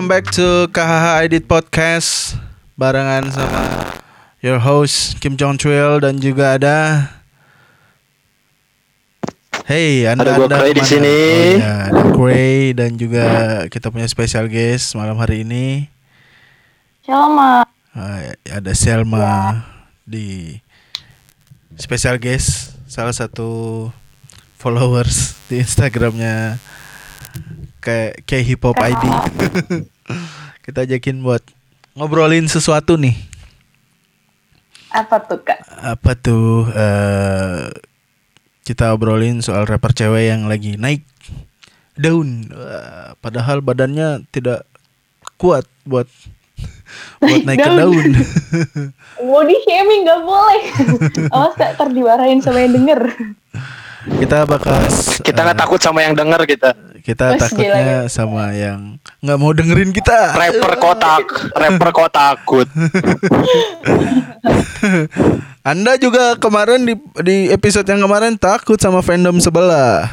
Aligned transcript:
Welcome 0.00 0.16
back 0.16 0.32
to 0.40 0.64
KHH 0.72 1.28
Edit 1.28 1.44
Podcast 1.44 2.32
barengan 2.72 3.28
sama 3.36 3.92
your 4.40 4.56
host 4.56 5.20
Kim 5.20 5.36
Jong 5.36 5.60
Chul 5.60 6.00
dan 6.00 6.16
juga 6.16 6.56
ada 6.56 7.04
Hey, 9.68 10.08
anda 10.08 10.24
Ada 10.24 10.40
gua 10.40 10.48
anda 10.48 10.56
Gray 10.56 10.72
di 10.72 10.84
sini. 10.88 11.20
Oh, 11.20 11.60
ya, 11.60 11.76
ada 11.92 12.02
Gray 12.16 12.72
dan 12.72 12.96
juga 12.96 13.24
kita 13.68 13.92
punya 13.92 14.08
special 14.08 14.48
guest 14.48 14.96
malam 14.96 15.20
hari 15.20 15.44
ini. 15.44 15.92
Shalom, 17.04 17.36
Ma. 17.36 17.68
Ah, 17.92 18.32
ada 18.48 18.72
Selma 18.72 19.68
di 20.08 20.64
special 21.76 22.16
guest 22.16 22.72
salah 22.88 23.12
satu 23.12 23.92
followers 24.56 25.36
di 25.52 25.60
Instagramnya 25.60 26.56
kayak 27.80 28.22
kayak 28.28 28.44
hip 28.46 28.62
hop 28.62 28.78
ID. 28.78 29.04
kita 30.64 30.84
ajakin 30.86 31.24
buat 31.24 31.42
ngobrolin 31.96 32.46
sesuatu 32.46 32.94
nih. 32.94 33.16
Apa 34.90 35.22
tuh, 35.22 35.40
Kak? 35.42 35.60
Apa 35.80 36.12
tuh? 36.14 36.68
eh 36.70 37.70
kita 38.62 38.94
obrolin 38.94 39.42
soal 39.42 39.66
rapper 39.66 39.90
cewek 39.90 40.30
yang 40.30 40.46
lagi 40.46 40.78
naik 40.78 41.02
daun. 41.98 42.46
Wah, 42.52 43.18
padahal 43.18 43.64
badannya 43.64 44.22
tidak 44.30 44.62
kuat 45.40 45.66
buat 45.82 46.06
buat 47.24 47.42
naik 47.48 47.58
ke 47.58 47.70
Daun. 47.70 47.80
daun. 47.80 48.10
Body 49.20 49.56
shaming 49.64 50.04
gak 50.04 50.22
boleh. 50.22 50.62
Awas 51.34 51.54
Kak, 51.56 51.76
ntar 51.76 51.88
diwarain 51.90 52.38
sama 52.44 52.62
yang 52.62 52.76
denger. 52.76 53.00
Kita 54.20 54.48
bahas 54.48 55.20
Kita 55.20 55.44
nggak 55.44 55.56
eh, 55.56 55.60
takut 55.60 55.80
sama 55.80 56.00
yang 56.00 56.16
denger 56.16 56.40
kita. 56.48 56.72
kita 57.00 57.32
Wes, 57.32 57.40
takutnya 57.40 58.04
gila, 58.04 58.12
sama 58.12 58.52
yang 58.52 59.00
nggak 59.24 59.38
mau 59.40 59.52
dengerin 59.56 59.92
kita 59.92 60.36
Rapper 60.36 60.76
kotak, 60.76 61.24
rapper 61.56 61.88
kok 61.92 62.12
takut. 62.12 62.68
anda 65.70 66.00
juga 66.00 66.40
kemarin 66.40 66.88
di 66.88 66.96
di 67.20 67.52
episode 67.52 67.84
yang 67.84 68.00
kemarin 68.00 68.40
takut 68.40 68.80
sama 68.80 69.04
fandom 69.04 69.36
sebelah 69.40 70.08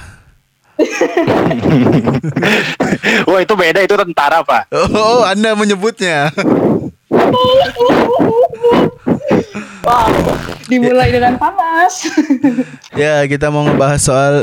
Wah 3.28 3.42
itu 3.42 3.54
beda 3.58 3.82
itu 3.82 3.98
tentara 3.98 4.46
pak. 4.46 4.70
oh 4.72 5.26
anda 5.26 5.58
menyebutnya 5.58 6.30
Wow, 9.84 10.12
dimulai 10.72 11.10
dengan 11.10 11.36
panas. 11.36 12.04
ya 13.02 13.24
kita 13.24 13.48
mau 13.48 13.64
ngebahas 13.64 14.02
soal 14.02 14.36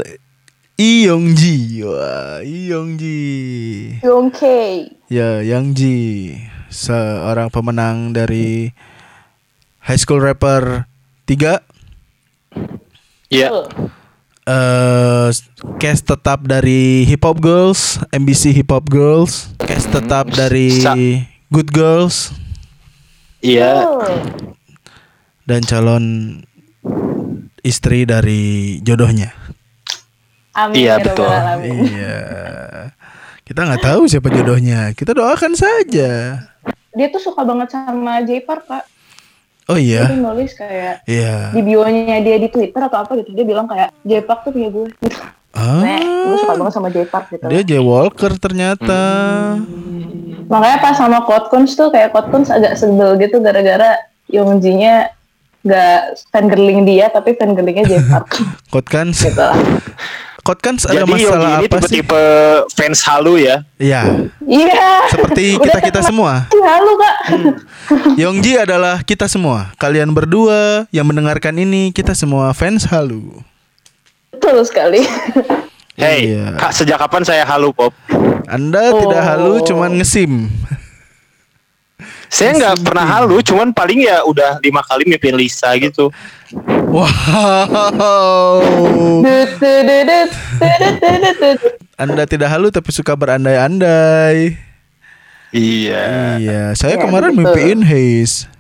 Iyongji 0.75 1.87
wah 1.87 2.43
Iyongji 2.43 3.23
Yongkei. 4.03 4.91
ya 5.07 5.39
Yangji 5.39 6.35
seorang 6.67 7.47
pemenang 7.47 8.11
dari 8.11 8.75
High 9.81 10.01
School 10.01 10.19
Rapper 10.19 10.89
3 11.31 11.63
Iya. 13.31 13.49
Tuh. 13.51 13.67
eh 14.45 15.29
cast 15.79 16.05
tetap 16.05 16.45
dari 16.45 17.03
Hip 17.05 17.25
Hop 17.25 17.41
Girls, 17.41 17.97
MBC 18.11 18.53
Hip 18.53 18.69
Hop 18.69 18.85
Girls, 18.87 19.49
cast 19.57 19.89
tetap 19.89 20.29
dari 20.29 20.85
Good 21.49 21.71
Girls 21.71 22.35
Iya. 23.45 23.85
Dan 25.45 25.61
calon 25.69 26.05
istri 27.61 28.09
dari 28.09 28.81
jodohnya. 28.81 29.37
Amin. 30.57 30.81
Iya, 30.81 30.97
ya 30.97 31.05
betul. 31.05 31.29
Iya. 31.61 32.19
Kita 33.45 33.61
nggak 33.69 33.85
tahu 33.85 34.09
siapa 34.09 34.33
jodohnya. 34.33 34.97
Kita 34.97 35.13
doakan 35.13 35.53
saja. 35.53 36.41
Dia 36.95 37.07
tuh 37.13 37.21
suka 37.21 37.45
banget 37.45 37.75
sama 37.75 38.25
J-Park, 38.25 38.65
Kak. 38.65 38.85
Oh 39.69 39.77
Dia 39.77 40.05
iya. 40.05 40.13
tuh 40.13 40.21
nulis 40.21 40.53
kayak 40.53 41.05
Iya. 41.09 41.57
di 41.57 41.61
bio-nya 41.65 42.21
dia 42.21 42.37
di 42.37 42.49
Twitter 42.53 42.81
atau 42.81 43.01
apa 43.01 43.13
gitu. 43.21 43.33
Dia 43.33 43.45
bilang 43.45 43.65
kayak 43.69 43.93
J-Park 44.05 44.49
tuh 44.49 44.53
punya 44.57 44.69
gue. 44.73 44.89
Gitu. 44.89 45.21
Nek, 45.55 46.01
gue 46.03 46.37
suka 46.37 46.53
Ah, 46.53 46.57
banget 46.57 46.73
sama 46.73 46.89
J-Park 46.89 47.25
gitu. 47.31 47.45
dia 47.47 47.63
Jay 47.65 47.79
Walker 47.79 48.33
ternyata. 48.35 49.01
Makanya 50.45 50.79
pas 50.79 50.93
sama 50.93 51.23
Kotkuns 51.23 51.73
tuh 51.73 51.89
kayak 51.89 52.11
Kotkuns 52.11 52.49
agak 52.49 52.75
sebel 52.75 53.17
gitu 53.17 53.39
gara-gara 53.39 53.97
Yongji-nya 54.27 55.15
gak 55.61 56.01
fangirling 56.29 56.85
dia 56.85 57.09
tapi 57.09 57.33
fangirlingnya 57.33 57.87
J-Park 57.87 58.29
Kotkans, 58.75 59.23
gitu 59.23 59.39
lah. 59.39 59.57
Kotkans 60.43 60.85
ada 60.85 61.01
Jadi 61.01 61.09
masalah 61.09 61.25
Yogi 61.25 61.41
ini 61.41 61.55
apa 61.57 61.57
sih? 61.57 61.65
tipe-tipe 61.65 62.25
fans 62.71 63.01
halu 63.03 63.35
ya. 63.39 63.57
Iya. 63.79 64.03
Iya. 64.45 64.89
Seperti 65.09 65.45
Udah 65.57 65.65
kita-kita 65.65 66.01
sama- 66.03 66.45
semua. 66.45 66.63
Halo 66.69 66.93
kak. 66.95 67.17
Yongji 68.15 68.53
adalah 68.55 69.01
kita 69.01 69.25
semua. 69.25 69.73
Kalian 69.75 70.13
berdua 70.13 70.85
yang 70.91 71.07
mendengarkan 71.07 71.57
ini, 71.57 71.89
kita 71.91 72.13
semua 72.13 72.53
fans 72.53 72.85
halu. 72.85 73.41
Betul 74.45 74.61
sekali. 74.63 75.01
Hey, 75.95 76.35
Iya. 76.35 76.59
kak 76.59 76.75
sejak 76.75 76.99
kapan 76.99 77.23
saya 77.23 77.47
halu 77.47 77.71
pop? 77.71 77.95
Anda 78.45 78.91
tidak 78.91 79.15
Oh. 79.15 79.25
halu, 79.25 79.53
cuman 79.63 79.95
ngesim. 79.95 80.51
Saya 82.27 82.51
nggak 82.53 82.83
pernah 82.83 83.07
halu, 83.07 83.39
cuman 83.41 83.71
paling 83.71 84.03
ya 84.03 84.27
udah 84.27 84.59
lima 84.59 84.83
kali 84.83 85.07
mimpin 85.07 85.39
Lisa 85.39 85.71
gitu. 85.79 86.11
Wow. 86.91 87.07
Anda 91.95 92.27
tidak 92.27 92.51
halu 92.51 92.75
tapi 92.75 92.91
suka 92.91 93.15
berandai-andai. 93.15 94.59
Iya. 95.55 96.05
Iya, 96.37 96.63
saya 96.75 96.99
Iya, 96.99 97.07
kemarin 97.07 97.31
betul. 97.31 97.55
mimpiin 97.55 97.81
Haze. 97.87 98.51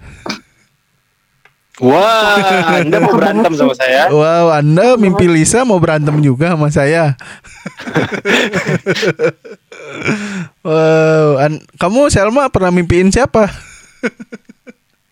Wah, 1.82 2.38
Anda 2.78 3.02
mau 3.02 3.10
berantem 3.18 3.50
sama 3.58 3.74
saya? 3.74 4.06
Wow, 4.06 4.54
Anda 4.54 4.94
mimpi 4.94 5.26
Lisa 5.26 5.66
mau 5.66 5.82
berantem 5.82 6.14
juga 6.22 6.54
sama 6.54 6.70
saya. 6.70 7.18
wow, 10.62 11.42
an- 11.42 11.66
kamu 11.74 12.14
Selma 12.14 12.46
pernah 12.46 12.70
mimpiin 12.70 13.10
siapa? 13.10 13.50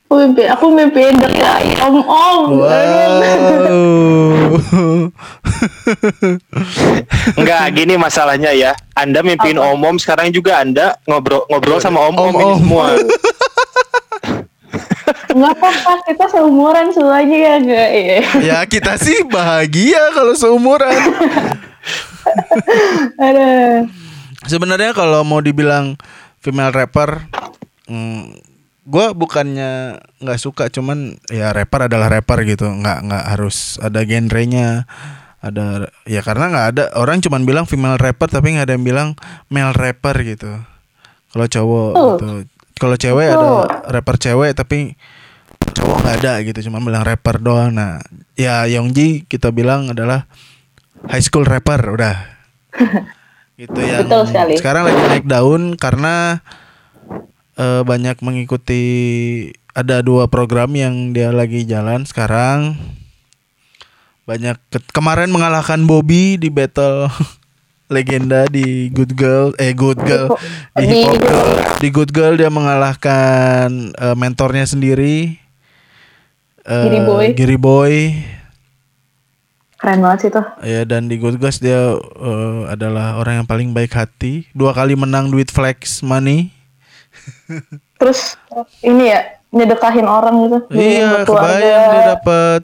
Aku 0.06 0.21
mimpi, 0.21 0.45
aku 0.45 0.67
mimpiin 0.71 1.17
dekat 1.19 1.83
om 1.83 1.99
om. 2.05 2.43
Wow. 2.61 3.11
Enggak, 7.41 7.62
gini 7.81 7.97
masalahnya 7.97 8.53
ya. 8.53 8.77
Anda 8.93 9.25
mimpin 9.25 9.56
Apa? 9.56 9.73
om-om, 9.73 9.97
sekarang 9.97 10.29
juga 10.31 10.61
Anda 10.61 10.94
ngobrol 11.09 11.49
ngobrol 11.49 11.81
sama 11.81 12.05
om-om 12.06 12.29
ini 12.29 12.44
Om-om. 12.44 12.59
semua. 12.61 12.87
Nggak 15.32 15.54
apa-apa, 15.56 15.93
kita 16.04 16.25
seumuran 16.28 16.87
semuanya 16.93 17.37
ya 17.37 17.54
gak? 17.59 17.91
Iya. 17.93 18.19
ya 18.41 18.59
kita 18.69 19.00
sih 19.00 19.25
bahagia 19.26 20.12
kalau 20.12 20.37
seumuran. 20.37 21.00
Ada. 23.16 23.50
Sebenarnya 24.47 24.93
kalau 24.93 25.22
mau 25.25 25.41
dibilang 25.41 25.97
female 26.43 26.75
rapper, 26.75 27.25
mm, 27.88 28.22
gue 28.84 29.06
bukannya 29.15 30.03
nggak 30.19 30.41
suka, 30.43 30.69
cuman 30.69 31.16
ya 31.31 31.54
rapper 31.54 31.87
adalah 31.87 32.10
rapper 32.10 32.43
gitu, 32.44 32.66
nggak 32.66 32.99
nggak 33.06 33.25
harus 33.31 33.78
ada 33.78 34.03
genrenya, 34.03 34.84
ada 35.38 35.91
ya 36.06 36.20
karena 36.22 36.50
nggak 36.50 36.67
ada 36.75 36.85
orang 36.99 37.23
cuman 37.23 37.46
bilang 37.46 37.67
female 37.67 37.99
rapper 37.99 38.31
tapi 38.31 38.58
nggak 38.58 38.67
ada 38.70 38.75
yang 38.75 38.87
bilang 38.87 39.08
male 39.50 39.75
rapper 39.75 40.19
gitu. 40.26 40.50
Kalau 41.32 41.46
cowok 41.49 41.90
Betul. 41.94 42.11
gitu, 42.12 42.26
kalau 42.82 42.96
cewek 42.99 43.28
Betul. 43.31 43.38
ada 43.38 43.50
rapper 43.94 44.17
cewek 44.19 44.50
tapi 44.58 44.99
cowok 45.82 45.99
nggak 45.99 46.17
ada 46.23 46.32
gitu, 46.46 46.70
cuma 46.70 46.79
bilang 46.79 47.02
rapper 47.02 47.43
doang. 47.43 47.75
Nah, 47.75 47.99
ya 48.38 48.70
Yongji 48.70 49.26
kita 49.26 49.50
bilang 49.50 49.90
adalah 49.90 50.31
high 51.11 51.23
school 51.23 51.43
rapper 51.43 51.82
udah. 51.82 52.17
itu 53.58 53.79
yang 53.79 54.08
Betul 54.08 54.23
sekali. 54.26 54.55
sekarang 54.56 54.82
lagi 54.88 55.02
naik 55.06 55.26
daun 55.29 55.76
karena 55.76 56.40
eh, 57.55 57.82
banyak 57.84 58.17
mengikuti 58.25 58.82
ada 59.73 60.00
dua 60.00 60.26
program 60.26 60.73
yang 60.73 61.12
dia 61.12 61.31
lagi 61.31 61.62
jalan 61.64 62.02
sekarang 62.05 62.75
banyak 64.25 64.56
ke- 64.70 64.88
kemarin 64.90 65.28
mengalahkan 65.28 65.85
Bobby 65.85 66.40
di 66.40 66.49
battle 66.49 67.12
legenda 67.94 68.49
di 68.49 68.88
Good 68.88 69.12
Girl 69.14 69.52
eh 69.61 69.76
Good 69.76 70.00
Girl 70.00 70.32
di 70.73 70.87
Hip 70.88 71.12
Hop 71.12 71.20
Girl 71.20 71.50
di 71.76 71.88
Good 71.93 72.11
Girl 72.11 72.35
dia 72.40 72.49
mengalahkan 72.49 73.69
eh, 73.93 74.17
mentornya 74.17 74.64
sendiri 74.64 75.42
eh, 76.67 76.85
Giri 76.88 77.00
Boy. 77.06 77.26
Giri 77.35 77.59
Boy 77.59 77.94
Keren 79.82 79.99
banget 79.99 80.19
sih 80.23 80.31
tuh. 80.31 80.47
Ya 80.62 80.87
dan 80.87 81.11
di 81.11 81.19
Good 81.19 81.43
Girls 81.43 81.59
dia 81.59 81.99
eh, 81.99 82.61
adalah 82.70 83.19
orang 83.19 83.43
yang 83.43 83.49
paling 83.50 83.75
baik 83.75 83.91
hati. 83.99 84.47
Dua 84.55 84.70
kali 84.70 84.94
menang 84.94 85.35
duit 85.35 85.50
flex 85.50 86.06
money. 86.06 86.55
Terus 87.99 88.38
ini 88.87 89.11
ya 89.11 89.43
nyedekahin 89.50 90.06
orang 90.06 90.38
gitu. 90.47 90.59
Iya, 90.70 91.26
kebayang 91.26 91.91
dia 91.91 92.03
dapat 92.14 92.62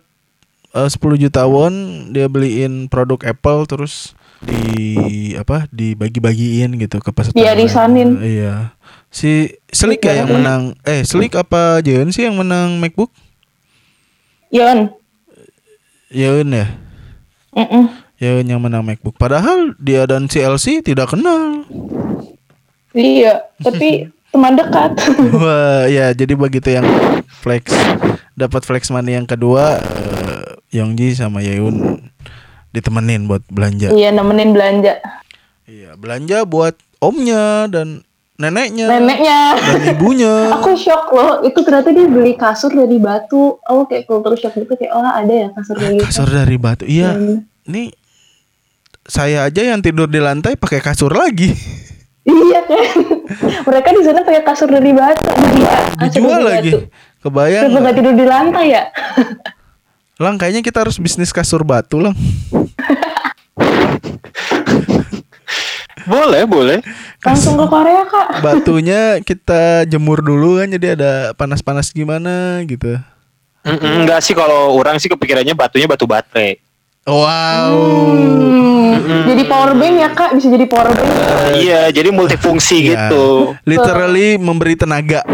eh, 0.78 0.88
10 0.88 1.22
juta 1.26 1.42
won 1.50 1.74
dia 2.14 2.30
beliin 2.30 2.86
produk 2.86 3.18
Apple 3.26 3.66
terus 3.66 4.14
di 4.38 5.34
apa 5.34 5.66
dibagi-bagiin 5.74 6.78
gitu 6.78 7.02
ke 7.02 7.10
peserta. 7.10 7.34
Iya, 7.34 7.58
disanin. 7.58 8.22
Iya. 8.22 8.78
Si 9.10 9.58
Slick 9.74 10.06
ya 10.06 10.22
yang 10.22 10.30
menang. 10.30 10.78
Eh, 10.86 11.02
Slick 11.02 11.34
apa 11.34 11.82
Jeon 11.82 12.14
sih 12.14 12.30
yang 12.30 12.38
menang 12.38 12.78
MacBook? 12.78 13.10
Yon. 14.48 14.92
Yeun 16.08 16.48
ya. 16.48 16.66
Mm-mm. 17.52 17.84
Yeun 18.16 18.46
yang 18.48 18.60
menang 18.64 18.82
MacBook. 18.82 19.14
Padahal 19.20 19.76
dia 19.76 20.08
dan 20.08 20.26
si 20.26 20.40
LC 20.40 20.80
tidak 20.80 21.12
kenal. 21.12 21.68
Iya, 22.96 23.44
tapi 23.60 24.08
teman 24.32 24.56
dekat. 24.56 24.96
Wah, 25.36 25.84
ya 25.86 26.10
jadi 26.18 26.32
begitu 26.32 26.72
yang 26.72 26.88
flex 27.28 27.68
dapat 28.34 28.64
flex 28.64 28.88
money 28.88 29.14
yang 29.14 29.28
kedua 29.28 29.78
eh, 29.78 30.48
Yongji 30.72 31.12
sama 31.12 31.44
Yeun 31.44 32.00
ditemenin 32.72 33.28
buat 33.28 33.44
belanja. 33.48 33.92
iya, 33.92 34.12
nemenin 34.12 34.52
belanja. 34.52 35.00
Iya, 35.68 35.96
belanja 36.00 36.48
buat 36.48 36.76
omnya 37.00 37.68
dan 37.68 38.07
neneknya 38.38 38.86
Neneknya. 38.86 39.38
dan 39.58 39.82
ibunya. 39.98 40.32
Aku 40.62 40.78
shock 40.78 41.10
loh, 41.10 41.42
itu 41.42 41.58
ternyata 41.66 41.90
dia 41.90 42.06
beli 42.06 42.38
kasur 42.38 42.70
dari 42.70 42.96
batu. 43.02 43.58
Aku 43.66 43.90
kayak 43.90 44.06
kultur 44.06 44.38
shock 44.38 44.54
gitu 44.54 44.78
kayak 44.78 44.94
oh 44.94 45.02
ada 45.02 45.34
ya 45.34 45.48
kasur 45.58 45.74
gitu. 45.74 46.02
Kasur 46.06 46.28
dari 46.30 46.56
batu. 46.56 46.86
Iya. 46.86 47.18
Hmm. 47.18 47.42
Nih 47.66 47.90
saya 49.04 49.44
aja 49.50 49.66
yang 49.66 49.82
tidur 49.82 50.06
di 50.06 50.22
lantai 50.22 50.54
pakai 50.54 50.78
kasur 50.78 51.10
lagi. 51.10 51.50
Iya 52.22 52.60
kan. 52.62 52.84
Mereka 53.68 53.88
di 53.90 54.02
sana 54.06 54.20
pakai 54.22 54.42
kasur 54.46 54.70
dari 54.70 54.92
batu. 54.94 55.28
Dijual 56.06 56.40
dari 56.40 56.46
lagi. 56.46 56.70
batu. 56.70 56.78
Kebayang. 57.18 57.74
Nggak 57.74 57.94
tidur 57.98 58.14
di 58.14 58.26
lantai 58.28 58.66
ya? 58.70 58.82
Lang 60.22 60.34
kayaknya 60.34 60.62
kita 60.62 60.82
harus 60.82 60.98
bisnis 60.98 61.30
kasur 61.30 61.62
batu, 61.62 62.02
Lang. 62.02 62.14
Boleh, 66.08 66.42
boleh. 66.48 66.78
Langsung 67.20 67.60
ke 67.60 67.66
Korea 67.68 68.02
kak. 68.08 68.40
Batunya 68.40 69.20
kita 69.20 69.84
jemur 69.84 70.24
dulu 70.24 70.58
kan 70.58 70.72
jadi 70.72 70.96
ada 70.96 71.12
panas-panas 71.36 71.92
gimana 71.92 72.64
gitu. 72.64 72.96
Mm-mm, 73.68 74.04
enggak 74.04 74.24
sih 74.24 74.32
kalau 74.32 74.72
orang 74.72 74.96
sih 74.96 75.12
kepikirannya 75.12 75.52
batunya 75.52 75.84
batu 75.84 76.08
baterai. 76.08 76.56
Wow. 77.08 77.72
Hmm, 78.96 79.24
jadi 79.28 79.42
power 79.48 79.72
bank 79.76 79.94
ya 79.96 80.08
kak, 80.12 80.30
bisa 80.36 80.48
jadi 80.52 80.66
power 80.68 80.92
bank. 80.92 81.08
Iya, 81.56 81.82
jadi 81.88 82.08
multifungsi 82.12 82.84
Ya, 82.84 83.08
gitu. 83.08 83.56
Literally 83.64 84.36
memberi 84.36 84.76
tenaga. 84.76 85.24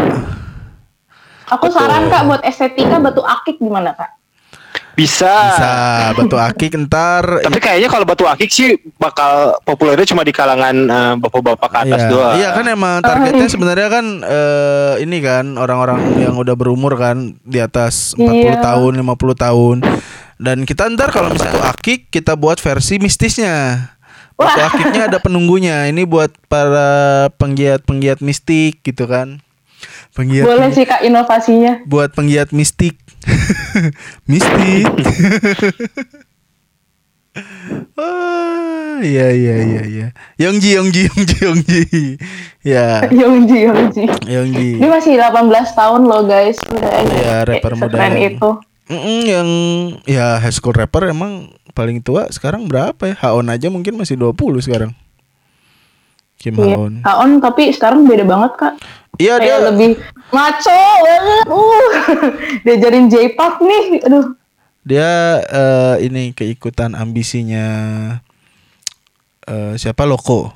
Aku 1.51 1.67
saran 1.71 2.07
kak 2.07 2.23
buat 2.27 2.41
estetika 2.43 2.99
batu 2.99 3.23
akik 3.23 3.59
gimana 3.59 3.91
kak? 3.95 4.11
Bisa. 4.95 5.27
Bisa 5.51 5.71
batu 6.13 6.35
akik 6.35 6.71
ntar 6.81 7.43
Tapi 7.43 7.59
kayaknya 7.59 7.87
kalau 7.87 8.03
batu 8.03 8.23
akik 8.23 8.47
sih 8.47 8.73
bakal 8.95 9.59
populernya 9.61 10.07
cuma 10.07 10.23
di 10.23 10.31
kalangan 10.31 10.75
eh, 10.81 11.13
bapak-bapak 11.19 11.69
ke 11.69 11.77
atas 11.81 12.01
Iya. 12.01 12.09
doang. 12.09 12.33
Iya 12.33 12.49
kan 12.51 12.65
emang 12.65 12.95
targetnya 13.01 13.47
sebenarnya 13.47 13.87
kan 13.89 14.05
eh, 14.21 14.93
ini 14.99 15.17
kan 15.19 15.45
orang-orang 15.55 15.99
yang 16.17 16.33
udah 16.33 16.55
berumur 16.55 16.95
kan 16.95 17.35
di 17.41 17.59
atas 17.59 18.15
40 18.15 18.23
Iya. 18.49 18.63
tahun, 18.63 18.91
50 18.97 19.35
tahun. 19.35 19.77
Dan 20.35 20.63
kita 20.63 20.87
ntar 20.89 21.11
kalau 21.11 21.29
misalnya 21.29 21.53
batu 21.53 21.63
akik 21.69 22.07
kita 22.09 22.33
buat 22.33 22.57
versi 22.57 22.95
mistisnya. 22.97 23.91
Batu 24.33 24.59
akiknya 24.61 25.07
ada 25.07 25.19
penunggunya. 25.19 25.87
Ini 25.87 26.03
buat 26.03 26.27
para 26.45 27.27
penggiat-penggiat 27.35 28.19
mistik 28.19 28.79
gitu 28.81 29.07
kan. 29.07 29.39
Penggiat 30.11 30.43
Boleh 30.43 30.71
sih 30.71 30.83
kak 30.83 31.03
inovasinya. 31.03 31.83
buat 31.83 32.11
penggiat 32.11 32.51
mistik. 32.51 32.95
mistik. 34.29 34.85
Wah, 37.95 38.99
iya 39.03 39.27
iya 39.29 39.55
iya 39.61 39.81
iya. 39.83 40.07
Yongji 40.37 40.75
Yongji 40.75 41.01
Yongji 41.07 41.37
Yongji. 41.41 41.81
Ya, 42.63 43.03
Yongji 43.11 43.57
Yongji. 43.67 44.03
Yongji. 44.23 44.69
Dia 44.79 44.89
masih 44.89 45.19
18 45.19 45.35
tahun 45.71 46.01
loh 46.03 46.23
guys. 46.23 46.55
Udah 46.65 46.93
Iya, 47.03 47.35
rapper 47.43 47.73
muda 47.75 47.97
yang- 47.99 48.23
itu. 48.31 48.49
Mm-mm, 48.85 49.19
yang 49.25 49.49
ya 50.05 50.37
high 50.37 50.53
school 50.53 50.69
rapper 50.71 51.09
emang 51.09 51.49
paling 51.73 51.99
tua 51.99 52.29
sekarang 52.29 52.69
berapa 52.69 53.01
ya? 53.03 53.15
Haon 53.17 53.49
aja 53.49 53.67
mungkin 53.67 53.97
masih 53.97 54.13
20 54.15 54.61
sekarang. 54.61 54.93
Kim 56.37 56.53
Iya. 56.55 56.77
Haon. 56.77 56.93
Haon 57.01 57.31
tapi 57.41 57.73
sekarang 57.73 58.05
beda 58.05 58.23
banget 58.23 58.51
kak. 58.55 58.73
Iya 59.15 59.35
dia 59.39 59.55
lebih 59.63 59.95
maco 60.29 60.79
banget. 61.01 61.45
Uh, 61.47 61.83
diajarin 62.65 63.05
J-pop 63.07 63.61
nih. 63.61 63.85
Aduh. 64.03 64.25
dia 64.85 65.41
eh, 65.41 66.05
ini 66.05 66.29
keikutan 66.29 66.93
ambisinya 66.93 67.65
eh, 69.43 69.73
siapa 69.75 70.05
Loko. 70.05 70.53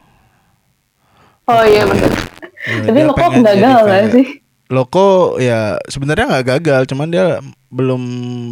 Oh 1.43 1.63
iya 1.65 1.81
bener. 1.83 2.13
Ya, 2.59 2.85
Tapi 2.85 2.93
dia 2.93 3.07
lo 3.07 3.13
kok 3.13 3.25
pengen 3.25 3.41
jadi 3.41 3.57
gagal 3.57 3.73
gak 3.73 3.87
kayak- 3.87 4.13
sih? 4.13 4.27
Loko 4.69 5.07
ya 5.41 5.81
sebenarnya 5.89 6.29
nggak 6.29 6.45
gagal, 6.47 6.81
cuman 6.85 7.09
dia 7.09 7.41
belum 7.73 8.01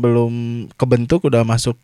belum 0.01 0.33
kebentuk 0.73 1.21
udah 1.23 1.45
masuk 1.45 1.77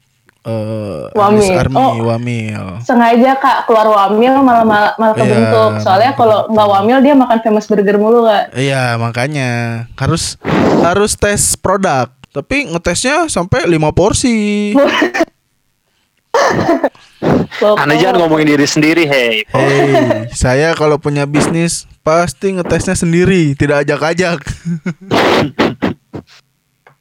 eh 0.43 1.07
Wamil. 1.15 1.55
Army 1.55 1.75
Oh. 1.79 2.11
Wamil. 2.11 2.63
Sengaja 2.83 3.31
kak 3.39 3.63
keluar 3.63 3.87
wamil 3.87 4.43
malah 4.43 4.67
malah, 4.67 4.91
malah 4.99 5.15
Iya, 5.15 5.23
kebentuk. 5.23 5.71
Soalnya 5.79 6.11
kalau 6.19 6.51
nggak 6.51 6.67
wamil 6.67 6.97
dia 6.99 7.15
makan 7.15 7.39
famous 7.39 7.67
burger 7.71 7.95
mulu 7.95 8.27
kak. 8.27 8.51
Iya 8.51 8.99
makanya 8.99 9.83
harus 9.95 10.35
harus 10.83 11.15
tes 11.15 11.55
produk, 11.55 12.11
tapi 12.35 12.67
ngetesnya 12.67 13.31
sampai 13.31 13.71
lima 13.71 13.95
porsi. 13.95 14.75
Anda 17.63 17.95
jangan 17.95 18.27
ngomongin 18.27 18.51
diri 18.57 18.67
sendiri, 18.67 19.07
hei. 19.07 19.47
Hei, 19.47 20.27
saya 20.35 20.75
kalau 20.75 20.99
punya 20.99 21.23
bisnis 21.23 21.87
pasti 22.03 22.51
ngetesnya 22.51 22.99
sendiri, 22.99 23.55
tidak 23.55 23.87
ajak-ajak. 23.87 24.43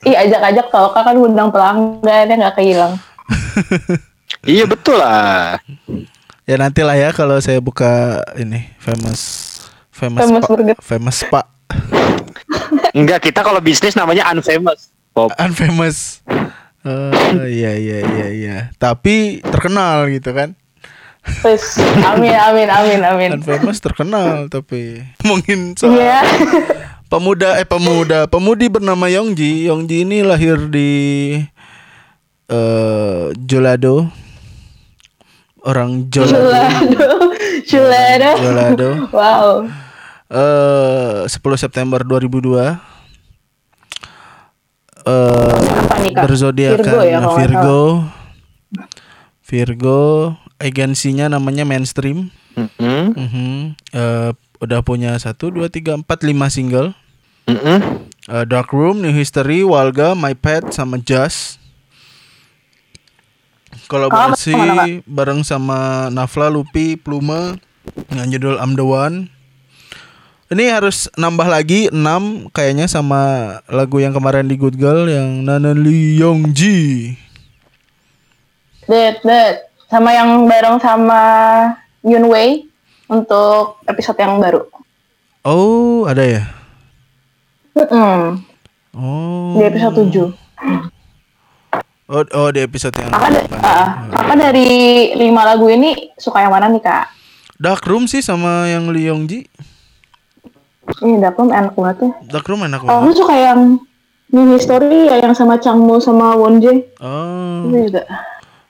Ih 0.02 0.14
ajak-ajak 0.18 0.66
kak 0.70 0.94
kan 0.94 1.16
undang 1.18 1.50
pelanggan 1.50 2.30
ya 2.30 2.34
nggak 2.38 2.54
kehilang. 2.54 2.94
Iya 4.44 4.64
betul 4.64 4.96
lah. 4.96 5.60
ya 6.42 6.56
nantilah 6.56 6.96
ya 6.96 7.10
kalau 7.10 7.38
saya 7.38 7.58
buka 7.58 8.19
ini 8.34 8.67
famous 8.76 9.20
famous 9.88 10.19
Famous 10.20 10.43
spa, 10.43 10.50
burger. 10.50 10.76
famous 10.79 11.17
spa 11.19 11.43
Enggak, 12.93 13.24
kita 13.24 13.41
kalau 13.41 13.58
bisnis 13.58 13.94
namanya 13.94 14.29
unfamous. 14.29 14.93
Pop. 15.10 15.32
unfamous. 15.36 16.20
Eh, 16.82 17.12
iya 17.48 17.72
iya 17.72 17.98
iya 18.02 18.29
iya. 18.29 18.56
Tapi 18.74 19.41
terkenal 19.41 20.08
gitu 20.08 20.32
kan. 20.32 20.52
Terus 21.22 21.79
amin 22.02 22.34
amin 22.34 22.69
amin 22.69 23.00
amin. 23.00 23.31
Unfamous 23.38 23.79
terkenal 23.79 24.48
tapi 24.48 25.00
ngomongin 25.19 25.72
soal 25.72 25.94
Iya. 25.94 26.20
pemuda 27.06 27.56
eh 27.56 27.64
pemuda 27.64 28.26
pemudi 28.26 28.67
bernama 28.67 29.06
Yongji. 29.06 29.64
Yongji 29.64 30.02
ini 30.02 30.20
lahir 30.20 30.58
di 30.67 30.91
eh 32.52 33.32
Jolado. 33.48 34.12
Orang 35.64 36.12
Jolado. 36.12 37.32
Chulado. 37.64 38.30
Jolado. 38.36 38.88
Wow. 39.08 39.48
Eh 40.28 41.24
10 41.26 41.32
September 41.56 42.04
2002. 42.04 42.76
Eh 45.02 45.08
Apa 45.08 45.96
nih 45.98 46.12
kak? 46.12 46.22
berzodiakan 46.28 46.78
Virgo 46.78 47.00
ya 47.02 47.18
Virgo. 47.34 47.82
Virgo, 49.42 50.00
agensinya 50.56 51.28
namanya 51.28 51.68
Mainstream. 51.68 52.32
Mm-mm. 52.56 53.02
Mhm. 53.12 53.50
Eh, 53.92 54.30
udah 54.60 54.80
punya 54.80 55.12
satu, 55.20 55.52
dua, 55.52 55.68
tiga, 55.68 55.92
empat, 55.92 56.24
lima 56.24 56.48
single. 56.48 56.96
Mm-mm. 57.44 57.78
Eh, 58.32 58.44
Dark 58.48 58.72
Room, 58.72 59.04
New 59.04 59.12
History, 59.12 59.60
Walga, 59.60 60.16
My 60.16 60.32
Pet, 60.32 60.72
sama 60.72 60.96
Just. 60.96 61.60
Kolaborasi 63.93 64.56
mana, 64.56 65.05
bareng 65.05 65.44
sama 65.44 66.08
Nafla, 66.08 66.49
Lupi, 66.49 66.96
Pluma 66.96 67.61
dengan 68.08 68.32
judul 68.32 68.56
I'm 68.56 68.72
the 68.72 68.89
One. 68.89 69.29
Ini 70.49 70.72
harus 70.72 71.13
nambah 71.13 71.44
lagi 71.44 71.93
6 71.93 72.49
kayaknya 72.56 72.89
sama 72.89 73.20
lagu 73.69 74.01
yang 74.01 74.17
kemarin 74.17 74.49
di 74.49 74.56
Good 74.56 74.81
Girl 74.81 75.05
yang 75.13 75.44
Nanan 75.44 75.84
Lee 75.84 76.17
Yongji. 76.17 77.20
Dead, 78.89 79.20
dead. 79.20 79.69
Sama 79.93 80.17
yang 80.17 80.49
bareng 80.49 80.81
sama 80.81 81.20
Yun 82.01 82.32
Wei 82.32 82.65
untuk 83.13 83.77
episode 83.84 84.17
yang 84.17 84.41
baru. 84.41 84.65
Oh, 85.44 86.08
ada 86.08 86.25
ya? 86.25 86.49
Mm-mm. 87.77 88.41
Oh. 88.96 89.61
Di 89.61 89.69
episode 89.69 90.08
7. 90.08 90.32
Oh, 92.04 92.24
oh 92.34 92.48
di 92.50 92.60
episode 92.60 92.92
yang 92.94 93.08
Kakak, 93.08 93.30
da- 93.32 93.62
ah, 93.62 93.86
kakak 94.10 94.36
dari 94.36 94.68
lima 95.14 95.42
lagu 95.44 95.64
ini 95.66 96.12
suka 96.14 96.40
yang 96.40 96.52
mana 96.52 96.66
nih 96.66 96.80
kak? 96.80 97.08
Dark 97.56 97.86
Room 97.86 98.04
sih 98.04 98.18
sama 98.18 98.66
yang 98.66 98.90
Lee 98.90 99.06
Yongji. 99.06 99.46
Ini 100.98 101.14
dapet 101.18 101.46
enak 101.46 101.72
banget 101.72 101.96
ya. 102.00 102.10
Dark 102.28 102.46
Room 102.46 102.62
enak 102.62 102.82
banget. 102.82 102.98
aku 102.98 103.10
suka 103.14 103.34
yang 103.34 103.60
New 104.28 104.46
History 104.50 105.06
ya 105.06 105.20
yang 105.20 105.32
sama 105.32 105.56
Changmo 105.56 105.96
sama 105.98 106.34
Wonjae 106.34 106.82
Oh, 106.98 107.70
itu 107.70 107.88
juga. 107.88 108.02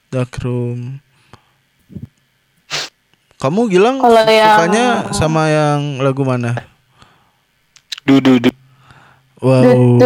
Dark 0.09 0.37
Room. 0.39 1.01
Kamu 3.39 3.67
Gilang 3.67 3.99
Kalau 3.99 4.23
yang- 4.23 4.55
sukanya 4.55 4.85
sama 5.11 5.43
yang 5.49 5.99
lagu 5.99 6.23
mana? 6.23 6.55
Du 8.05 8.19
du 8.19 8.39
du. 8.39 8.51
Wow. 9.43 9.99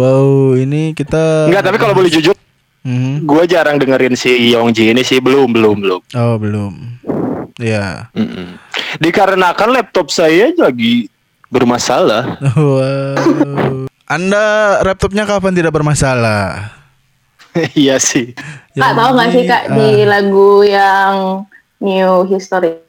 wow, 0.00 0.56
ini 0.56 0.96
kita 0.96 1.52
Enggak, 1.52 1.68
tapi 1.68 1.76
kalau 1.76 1.92
boleh 1.92 2.08
jujur, 2.08 2.32
mm-hmm. 2.80 3.28
gue 3.28 3.42
jarang 3.44 3.76
dengerin 3.76 4.16
si 4.16 4.56
Yongji 4.56 4.88
ini 4.88 5.04
sih 5.04 5.20
belum 5.20 5.52
belum 5.52 5.76
belum. 5.84 6.00
Oh, 6.16 6.40
belum. 6.40 6.72
Ya. 7.60 8.08
Yeah. 8.08 8.16
Mm-mm. 8.16 8.56
Dikarenakan 9.04 9.76
laptop 9.76 10.08
saya 10.08 10.48
lagi 10.56 11.12
bermasalah. 11.52 12.40
Wow. 12.56 13.84
Anda 14.06 14.80
laptopnya 14.80 15.28
kapan 15.28 15.52
tidak 15.52 15.76
bermasalah? 15.76 16.72
iya 17.76 18.00
sih. 18.00 18.32
Kak, 18.72 18.80
ya, 18.80 18.88
tahu 18.94 19.10
gak 19.18 19.28
sih 19.34 19.44
Kak 19.44 19.62
uh... 19.66 19.74
di 19.76 19.88
ah. 19.92 20.04
lagu 20.08 20.50
yang 20.64 21.14
New 21.84 22.12
History? 22.32 22.80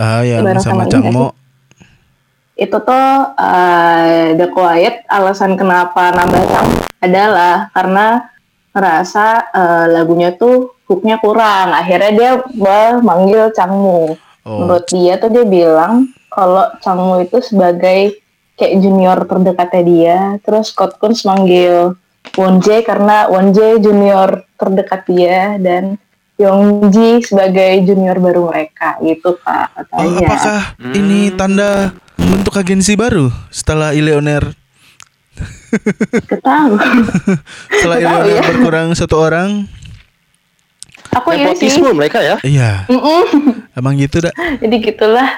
Ah, 0.00 0.24
yang 0.24 0.42
sama, 0.58 0.88
sama 0.88 0.90
Cangmo 0.90 1.41
itu 2.62 2.78
tuh 2.78 3.06
eh, 3.34 4.38
The 4.38 4.46
Quiet 4.54 5.04
alasan 5.10 5.58
kenapa 5.58 6.14
nambah 6.14 6.44
Chang 6.46 6.70
adalah 7.02 7.68
karena 7.74 8.30
ngerasa 8.72 9.26
eh, 9.52 9.86
lagunya 9.90 10.30
tuh 10.38 10.78
hooknya 10.86 11.18
kurang. 11.18 11.74
Akhirnya 11.74 12.10
dia 12.14 12.32
manggil 13.02 13.50
Changmu. 13.50 14.30
Oh. 14.42 14.66
menurut 14.66 14.90
dia 14.90 15.22
tuh 15.22 15.30
dia 15.30 15.46
bilang 15.46 16.10
kalau 16.26 16.66
Changmu 16.82 17.22
itu 17.22 17.38
sebagai 17.38 18.18
kayak 18.58 18.74
junior 18.82 19.18
terdekatnya 19.26 19.82
dia. 19.82 20.18
Terus 20.42 20.74
Scott 20.74 20.98
Kunz 20.98 21.22
manggil 21.22 21.94
Wonjae 22.38 22.82
karena 22.86 23.30
Wonjae 23.30 23.82
junior 23.82 24.46
terdekat 24.58 25.06
dia 25.10 25.58
dan 25.58 25.98
Yongji 26.34 27.20
sebagai 27.20 27.84
junior 27.84 28.16
baru 28.16 28.46
mereka 28.46 28.96
gitu 28.98 29.36
pak 29.38 29.68
Oh, 29.92 30.08
katanya 30.08 30.26
apakah 30.26 30.60
ini 30.90 31.30
tanda 31.30 31.70
membentuk 32.16 32.54
agensi 32.54 32.94
baru 32.94 33.28
setelah 33.48 33.92
Ileoner 33.92 34.56
ketahu 36.24 36.76
setelah 37.74 37.96
Nggak 37.96 38.10
tahu 38.10 38.20
Ileoner 38.22 38.34
ya. 38.34 38.42
berkurang 38.46 38.88
satu 38.92 39.16
orang? 39.18 39.50
aku 41.10 41.28
ini 41.30 41.52
sih 41.52 41.68
mereka 41.84 42.18
ya. 42.18 42.36
Iya, 42.40 42.88
Mm-mm. 42.88 43.24
emang 43.78 43.96
gitu 43.96 44.16
dah. 44.18 44.32
jadi 44.56 44.76
gitulah 44.80 45.28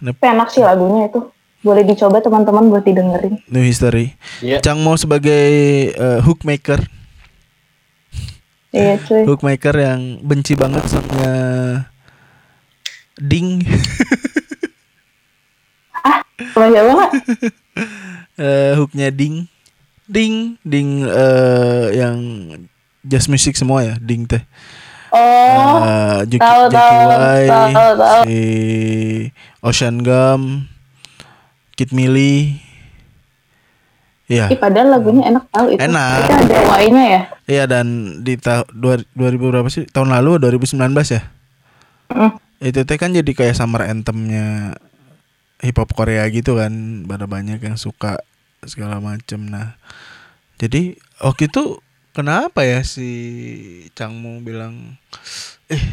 nep- 0.00 0.18
tapi 0.18 0.26
enak 0.28 0.48
sih 0.48 0.58
lagunya 0.60 1.06
itu 1.06 1.30
boleh 1.60 1.82
dicoba 1.82 2.18
teman-teman 2.18 2.66
buat 2.66 2.82
didengerin 2.82 3.38
New 3.46 3.62
History. 3.62 4.18
Iya. 4.38 4.58
Cangmo 4.60 4.94
sebagai 4.94 5.46
eh, 5.88 6.20
hookmaker, 6.20 6.82
iya 8.74 8.98
cuy 8.98 9.22
hookmaker 9.22 9.74
yang 9.78 10.18
benci 10.20 10.58
banget 10.58 10.82
sama 10.90 11.30
Ding. 13.14 13.62
kalau 16.50 16.66
siapa 16.66 16.90
nggak 16.90 17.12
eh 18.42 18.72
hooknya 18.74 19.14
Ding. 19.14 19.46
Ding, 20.04 20.58
Ding 20.66 21.06
eh, 21.06 21.86
yang 21.96 22.18
jazz 23.06 23.30
music 23.30 23.54
semua 23.56 23.86
ya, 23.86 23.94
Ding 24.02 24.26
teh. 24.26 24.42
oh 25.14 26.18
Juki, 26.26 26.42
tahu, 26.42 26.66
tahu, 26.74 26.98
Wai, 27.06 27.46
tahu, 27.46 27.92
tahu. 27.96 28.20
si 28.26 28.40
Ocean 29.62 30.02
Gum, 30.02 30.66
Kid 31.78 31.94
Millie. 31.94 32.63
Iya. 34.24 34.48
Ih, 34.48 34.56
padahal 34.56 34.88
lagunya 34.88 35.28
enak 35.28 35.44
tahu 35.52 35.76
itu 35.76 35.84
Enak. 35.84 36.24
itu 36.24 36.32
ada 36.32 36.56
Y-nya 36.80 37.04
ya 37.04 37.20
Iya 37.44 37.64
dan 37.68 37.86
di 38.24 38.40
tahun 38.40 38.64
2000 39.12 39.52
berapa 39.52 39.68
sih? 39.68 39.84
Tahun 39.84 40.08
lalu 40.08 40.40
2019 40.40 40.80
ya. 41.12 41.28
Mm. 42.08 42.32
Itu 42.64 42.80
teh 42.88 42.96
kan 42.96 43.12
jadi 43.12 43.28
kayak 43.36 43.52
summer 43.52 43.84
anthemnya 43.84 44.80
hip 45.60 45.76
hop 45.76 45.92
Korea 45.92 46.24
gitu 46.32 46.56
kan. 46.56 47.04
Pada 47.04 47.28
banyak 47.28 47.60
yang 47.60 47.76
suka 47.76 48.16
segala 48.64 48.96
macem 48.96 49.44
Nah, 49.44 49.76
jadi 50.56 50.96
waktu 51.20 51.52
itu 51.52 51.84
kenapa 52.16 52.64
ya 52.64 52.80
si 52.80 53.12
Changmo 53.92 54.40
bilang 54.40 54.96
eh 55.68 55.84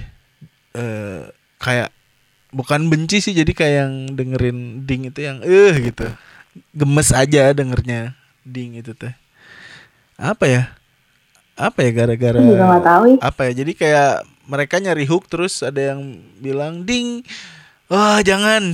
eh 0.71 1.27
kayak 1.59 1.91
bukan 2.55 2.87
benci 2.87 3.19
sih 3.19 3.35
jadi 3.35 3.51
kayak 3.51 3.75
yang 3.75 3.93
dengerin 4.15 4.87
ding 4.87 5.03
itu 5.11 5.19
yang 5.19 5.43
eh 5.43 5.75
gitu. 5.83 6.07
Gemes 6.71 7.11
aja 7.11 7.51
dengernya 7.51 8.15
ding 8.45 8.77
itu 8.77 8.93
teh. 8.93 9.13
Apa 10.17 10.45
ya? 10.45 10.63
Apa 11.57 11.85
ya 11.85 11.91
gara-gara 11.93 12.41
apa 13.21 13.41
ya? 13.49 13.51
Jadi 13.63 13.73
kayak 13.77 14.25
mereka 14.49 14.81
nyari 14.81 15.05
hook 15.05 15.29
terus 15.29 15.61
ada 15.61 15.93
yang 15.93 16.19
bilang 16.41 16.83
ding 16.83 17.21
wah 17.91 18.19
jangan. 18.25 18.73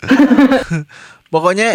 Pokoknya 1.32 1.70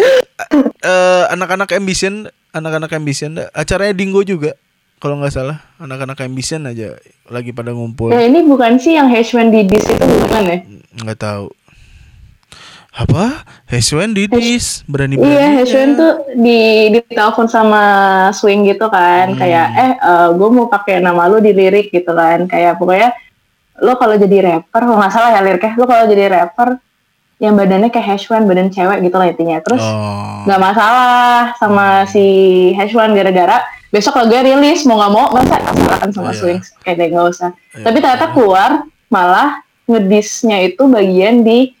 eh, 0.84 1.24
anak-anak 1.32 1.72
ambition 1.72 2.28
anak-anak 2.52 2.92
ambition 2.92 3.40
acaranya 3.56 3.96
dingo 3.96 4.20
juga 4.20 4.52
kalau 5.00 5.20
nggak 5.20 5.32
salah. 5.32 5.64
Anak-anak 5.80 6.20
ambition 6.24 6.68
aja 6.68 6.96
lagi 7.28 7.56
pada 7.56 7.72
ngumpul. 7.72 8.12
Ya 8.12 8.24
ini 8.24 8.44
bukan 8.44 8.76
sih 8.76 8.96
yang 8.96 9.08
Heshwan 9.08 9.52
Didis 9.52 9.84
itu 9.88 10.04
bukan 10.04 10.42
ya? 10.44 10.58
Nggak 11.04 11.20
tahu 11.20 11.46
apa 12.96 13.44
Heswen 13.68 14.16
Didis 14.16 14.80
berani 14.88 15.20
berani 15.20 15.36
Iya, 15.36 15.46
Heshwan 15.60 15.90
tuh 15.94 16.12
di 16.32 16.60
ditelepon 16.90 17.44
sama 17.44 17.82
Swing 18.32 18.64
gitu 18.64 18.88
kan, 18.88 19.36
Hmm. 19.36 19.38
kayak 19.38 19.66
eh 19.76 19.92
gue 20.32 20.48
mau 20.48 20.64
pakai 20.66 21.04
nama 21.04 21.28
lu 21.28 21.38
di 21.38 21.52
lirik 21.52 21.92
gitu 21.92 22.08
kan, 22.10 22.48
kayak 22.48 22.80
pokoknya 22.80 23.12
lo 23.84 24.00
kalau 24.00 24.16
jadi 24.16 24.36
rapper, 24.40 24.80
kalau 24.80 24.96
nggak 24.96 25.12
salah 25.12 25.30
ya 25.30 25.44
liriknya, 25.44 25.76
lo 25.76 25.84
kalau 25.84 26.08
jadi 26.08 26.24
rapper 26.32 26.80
yang 27.36 27.52
badannya 27.52 27.92
kayak 27.92 28.16
Heshwan, 28.16 28.48
badan 28.48 28.72
cewek 28.72 29.04
gitu 29.04 29.12
lah 29.12 29.28
intinya. 29.28 29.60
Terus 29.60 29.84
oh 29.84 30.24
nggak 30.48 30.62
masalah 30.62 31.52
sama 31.58 31.86
si 32.08 32.24
Heshwan 32.72 33.12
gara-gara 33.12 33.60
besok 33.90 34.14
lagunya 34.16 34.56
rilis 34.56 34.86
mau 34.86 34.96
nggak 34.96 35.12
mau 35.12 35.26
masa 35.34 35.58
masalahkan 35.60 36.10
sama 36.14 36.30
Iya. 36.32 36.38
Swing 36.40 36.58
kayak 36.80 36.96
deh 36.96 37.08
nggak 37.12 37.26
usah. 37.28 37.50
Iya. 37.76 37.84
Tapi 37.84 37.96
ternyata 38.00 38.26
keluar 38.32 38.70
malah 39.12 39.60
ngedisnya 39.84 40.64
itu 40.64 40.80
bagian 40.88 41.44
di 41.44 41.76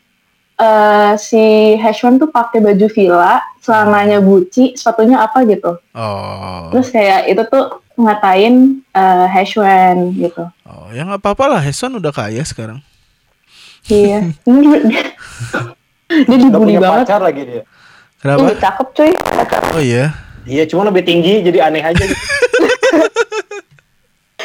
eh, 0.56 1.12
si 1.16 1.42
Heshwan 1.74 2.16
tuh 2.16 2.28
pakai 2.28 2.58
baju 2.58 2.86
villa, 2.88 3.38
celananya 3.58 4.18
Gucci, 4.18 4.72
sepatunya 4.72 5.20
apa 5.20 5.44
gitu. 5.44 5.76
oh 5.90 6.68
Terus 6.70 6.88
kayak 6.88 7.26
itu 7.26 7.42
tuh 7.44 7.64
ngatain 7.94 8.54
eh, 8.88 9.26
Heshwan 9.30 10.12
gitu. 10.14 10.44
oh 10.64 10.88
ya 10.90 11.02
nggak 11.02 11.18
apa-apa 11.18 11.44
lah 11.48 11.60
Heswen 11.60 11.94
udah 11.94 12.10
kaya 12.10 12.40
sekarang 12.42 12.80
Iya. 13.86 14.34
dia 16.06 16.36
dibully 16.36 16.74
banget. 16.76 17.06
pacar 17.06 17.20
lagi 17.20 17.42
dia. 17.44 17.62
kenapa 18.18 18.42
Ih, 18.44 18.58
cakep 18.58 18.88
cuy. 18.92 19.12
oh 19.72 19.80
iya 19.80 20.06
Iya, 20.42 20.62
cuma 20.64 20.82
lebih 20.84 21.02
tinggi 21.02 21.42
jadi 21.42 21.58
aneh 21.64 21.82
aja. 21.82 21.98
gitu. 21.98 22.14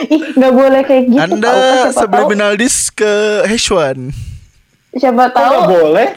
Ih, 0.07 0.33
nggak 0.33 0.49
boleh 0.51 0.81
kayak 0.81 1.03
gitu. 1.07 1.21
Anda 1.21 1.49
siapa 1.53 1.61
tahu, 1.85 2.01
subliminal 2.01 2.51
diss 2.57 2.89
ke 2.89 3.11
Heshwan 3.45 4.09
siapa 4.95 5.31
tahu 5.31 5.55
boleh? 5.71 6.09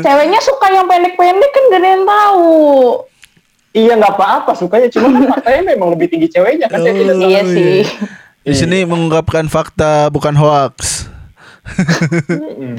ceweknya 0.00 0.40
suka 0.40 0.72
yang 0.72 0.88
pendek-pendek 0.88 1.50
kan 1.52 1.62
gak 1.68 1.80
ada 1.84 1.88
yang 1.92 2.04
tahu. 2.08 2.52
Iya 3.72 3.92
nggak 3.96 4.14
apa-apa 4.20 4.52
sukanya 4.52 4.88
cuma 4.92 5.16
kan 5.16 5.24
faktanya 5.32 5.72
memang 5.72 5.96
lebih 5.96 6.12
tinggi 6.12 6.28
ceweknya 6.28 6.68
kan 6.68 6.84
saya 6.84 6.92
tidak. 6.92 7.16
Iya 7.24 7.42
sih. 7.48 7.80
Di 8.44 8.54
sini 8.56 8.84
mengungkapkan 8.84 9.48
fakta 9.48 10.12
bukan 10.12 10.36
hoax. 10.36 11.08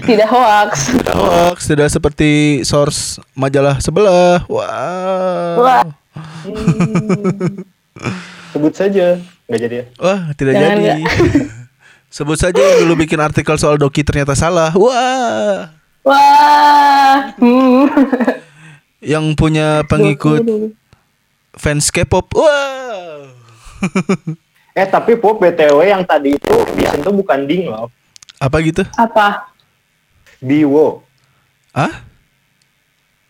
Tidak 0.06 0.30
hoax. 0.30 0.94
Tidak 0.94 1.16
hoax, 1.18 1.58
tidak 1.66 1.88
seperti 1.90 2.62
source 2.62 3.18
majalah 3.34 3.82
sebelah. 3.82 4.46
Wow. 4.46 5.66
Wah. 5.66 5.84
Sebut 8.54 8.74
saja 8.78 9.18
nggak 9.50 9.60
jadi 9.66 9.76
ya. 9.82 9.86
Wah, 9.98 10.22
tidak 10.38 10.54
Jangan 10.62 10.78
jadi. 10.78 11.04
Sebut 12.14 12.38
saja 12.38 12.62
yang 12.62 12.86
dulu 12.86 13.10
bikin 13.10 13.18
artikel 13.18 13.58
soal 13.58 13.82
Doki 13.82 14.06
ternyata 14.06 14.38
salah. 14.38 14.70
Wah. 14.78 15.74
Wah. 16.06 17.34
Hmm. 17.42 17.90
Yang 19.02 19.34
punya 19.34 19.82
pengikut 19.90 20.46
fans 21.58 21.90
K-pop. 21.90 22.30
Wow. 22.38 23.34
Eh 24.78 24.86
tapi 24.86 25.18
pop 25.18 25.42
BTW 25.42 25.90
yang 25.90 26.06
tadi 26.06 26.38
itu 26.38 26.56
disentuh 26.78 27.10
bukan 27.10 27.50
ding 27.50 27.66
loh. 27.74 27.90
Apa 28.38 28.62
gitu? 28.62 28.86
Apa? 28.94 29.50
Biwo. 30.38 31.02
Ah? 31.74 32.06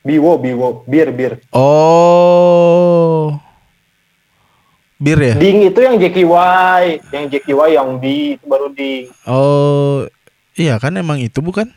Biwo, 0.04 0.36
biwo, 0.36 0.84
bir, 0.84 1.08
bir. 1.16 1.40
Oh. 1.56 3.40
Bir 5.04 5.20
ya? 5.20 5.36
Ding 5.36 5.68
itu 5.68 5.80
yang 5.84 6.00
JKY, 6.00 7.04
yang 7.12 7.28
JKY 7.28 7.76
yang 7.76 8.00
B 8.00 8.40
itu 8.40 8.46
baru 8.48 8.72
ding. 8.72 9.12
Oh. 9.28 10.08
Iya 10.56 10.80
kan 10.80 10.96
emang 10.96 11.20
itu 11.20 11.44
bukan? 11.44 11.68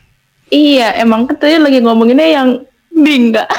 Iya, 0.47 0.95
emang 1.01 1.27
tadi 1.27 1.59
lagi 1.59 1.83
ngomonginnya 1.83 2.23
yang 2.23 2.49
Dingga. 2.87 3.43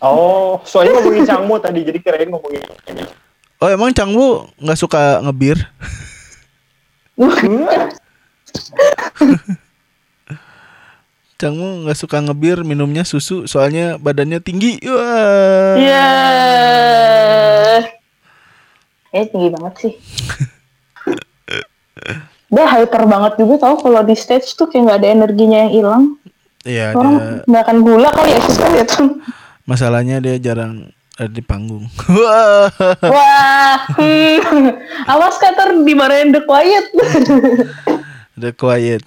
Oh, 0.00 0.56
soalnya 0.64 0.96
ngomongin 0.96 1.28
Cangmu 1.28 1.60
tadi 1.60 1.84
jadi 1.84 2.00
kirain 2.00 2.32
ngomongin. 2.32 2.64
Oh 3.60 3.68
emang 3.68 3.92
Changwu 3.92 4.48
nggak 4.56 4.80
suka 4.80 5.20
ngebir? 5.20 5.60
Changwu 11.36 11.84
nggak 11.84 12.00
suka 12.00 12.16
ngebir, 12.24 12.64
minumnya 12.64 13.04
susu, 13.04 13.44
soalnya 13.44 14.00
badannya 14.00 14.40
tinggi. 14.40 14.80
Wah. 14.88 15.76
Iya. 15.76 16.08
Eh 19.10 19.26
tinggi 19.26 19.50
banget 19.50 19.74
sih. 19.78 19.92
Dia 22.50 22.66
hyper 22.66 23.06
banget 23.06 23.38
juga 23.38 23.62
tau 23.62 23.78
kalau 23.78 24.02
di 24.02 24.18
stage 24.18 24.58
tuh 24.58 24.66
kayak 24.66 24.82
nggak 24.90 24.98
ada 25.02 25.08
energinya 25.14 25.58
yang 25.66 25.72
hilang. 25.72 26.02
Iya, 26.66 26.92
Orang 26.92 27.16
dia 27.16 27.48
makan 27.48 27.76
gula 27.80 28.10
kali 28.12 28.36
ya 28.36 28.40
susah 28.44 28.68
ya 28.76 28.84
tuh. 28.84 29.16
masalahnya 29.64 30.20
dia 30.20 30.36
jarang 30.36 30.92
ada 31.16 31.30
di 31.30 31.40
panggung. 31.40 31.86
Wah. 32.10 32.68
Wah, 33.14 33.76
hmm. 33.96 35.08
awas 35.08 35.36
kater 35.38 35.78
dimarahin 35.84 36.34
The 36.34 36.42
Quiet. 36.42 36.86
The 38.34 38.50
Quiet. 38.56 39.04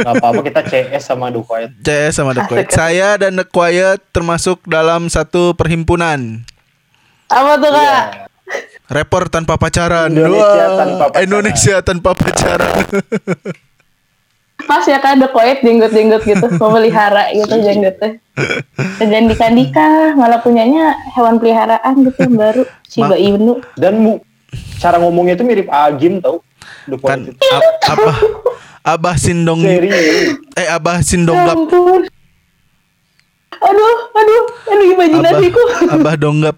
Gak 0.00 0.12
apa-apa 0.16 0.40
kita 0.44 0.60
CS 0.64 1.02
sama 1.08 1.28
The 1.32 1.40
Quiet. 1.44 1.70
CS 1.84 2.12
sama 2.16 2.30
The 2.32 2.44
Quiet. 2.48 2.68
Saya 2.78 3.16
dan 3.20 3.36
The 3.36 3.44
Quiet 3.48 4.00
termasuk 4.12 4.64
dalam 4.68 5.08
satu 5.08 5.56
perhimpunan. 5.56 6.44
Apa 7.32 7.52
tuh 7.56 7.70
kak? 7.70 7.80
Iya. 7.80 7.98
Rapper 8.86 9.24
tanpa 9.26 9.56
pacaran. 9.56 10.12
Indonesia 10.12 10.44
Wah, 10.62 10.76
tanpa 10.76 11.04
pacaran. 11.08 11.24
Indonesia 11.24 11.76
tanpa 11.80 12.10
pacaran. 12.12 12.84
Pas 14.62 14.84
ya 14.84 15.02
kan 15.02 15.18
The 15.18 15.26
Quiet 15.26 15.58
jenggot-jenggot 15.60 16.22
gitu, 16.22 16.46
memelihara 16.54 17.34
gitu 17.34 17.50
jenggotnya. 17.58 18.22
Dan 19.00 19.26
nikah-nikah 19.26 20.14
malah 20.14 20.38
punyanya 20.38 20.94
hewan 21.10 21.42
peliharaan 21.42 22.06
gitu 22.06 22.18
yang 22.20 22.36
baru 22.38 22.62
Shiba 22.86 23.10
Ma- 23.10 23.18
Inu. 23.18 23.58
Dan 23.74 23.98
mu, 23.98 24.22
cara 24.78 25.02
ngomongnya 25.02 25.34
itu 25.34 25.42
mirip 25.42 25.66
Agim 25.66 26.22
tau. 26.22 26.44
Kan 27.02 27.32
ab- 27.50 27.74
apa? 27.90 28.12
Abah 28.84 29.14
Sindong 29.14 29.62
Serius. 29.62 30.38
eh 30.54 30.66
Abah 30.68 30.98
Ya 30.98 31.06
Sindonggap. 31.06 31.56
ampun. 31.56 32.02
Aduh, 33.62 33.94
aduh, 34.12 34.42
aduh 34.68 34.84
Abah, 34.84 34.92
imajinasiku. 34.94 35.60
Abah 35.88 36.14
Donggap. 36.14 36.56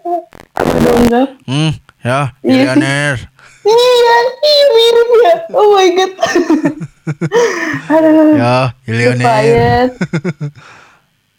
Enggak. 0.00 1.28
Hmm, 1.44 1.72
ya, 2.00 2.32
Iya. 2.40 2.74
milioner. 2.74 3.14
Iya, 3.60 4.16
iya 4.40 4.64
mirip 4.72 5.08
ya. 5.20 5.34
Oh 5.52 5.66
my 5.72 5.88
god. 5.92 6.12
aduh. 7.94 8.32
Ya, 8.36 8.56
milioner. 8.84 9.86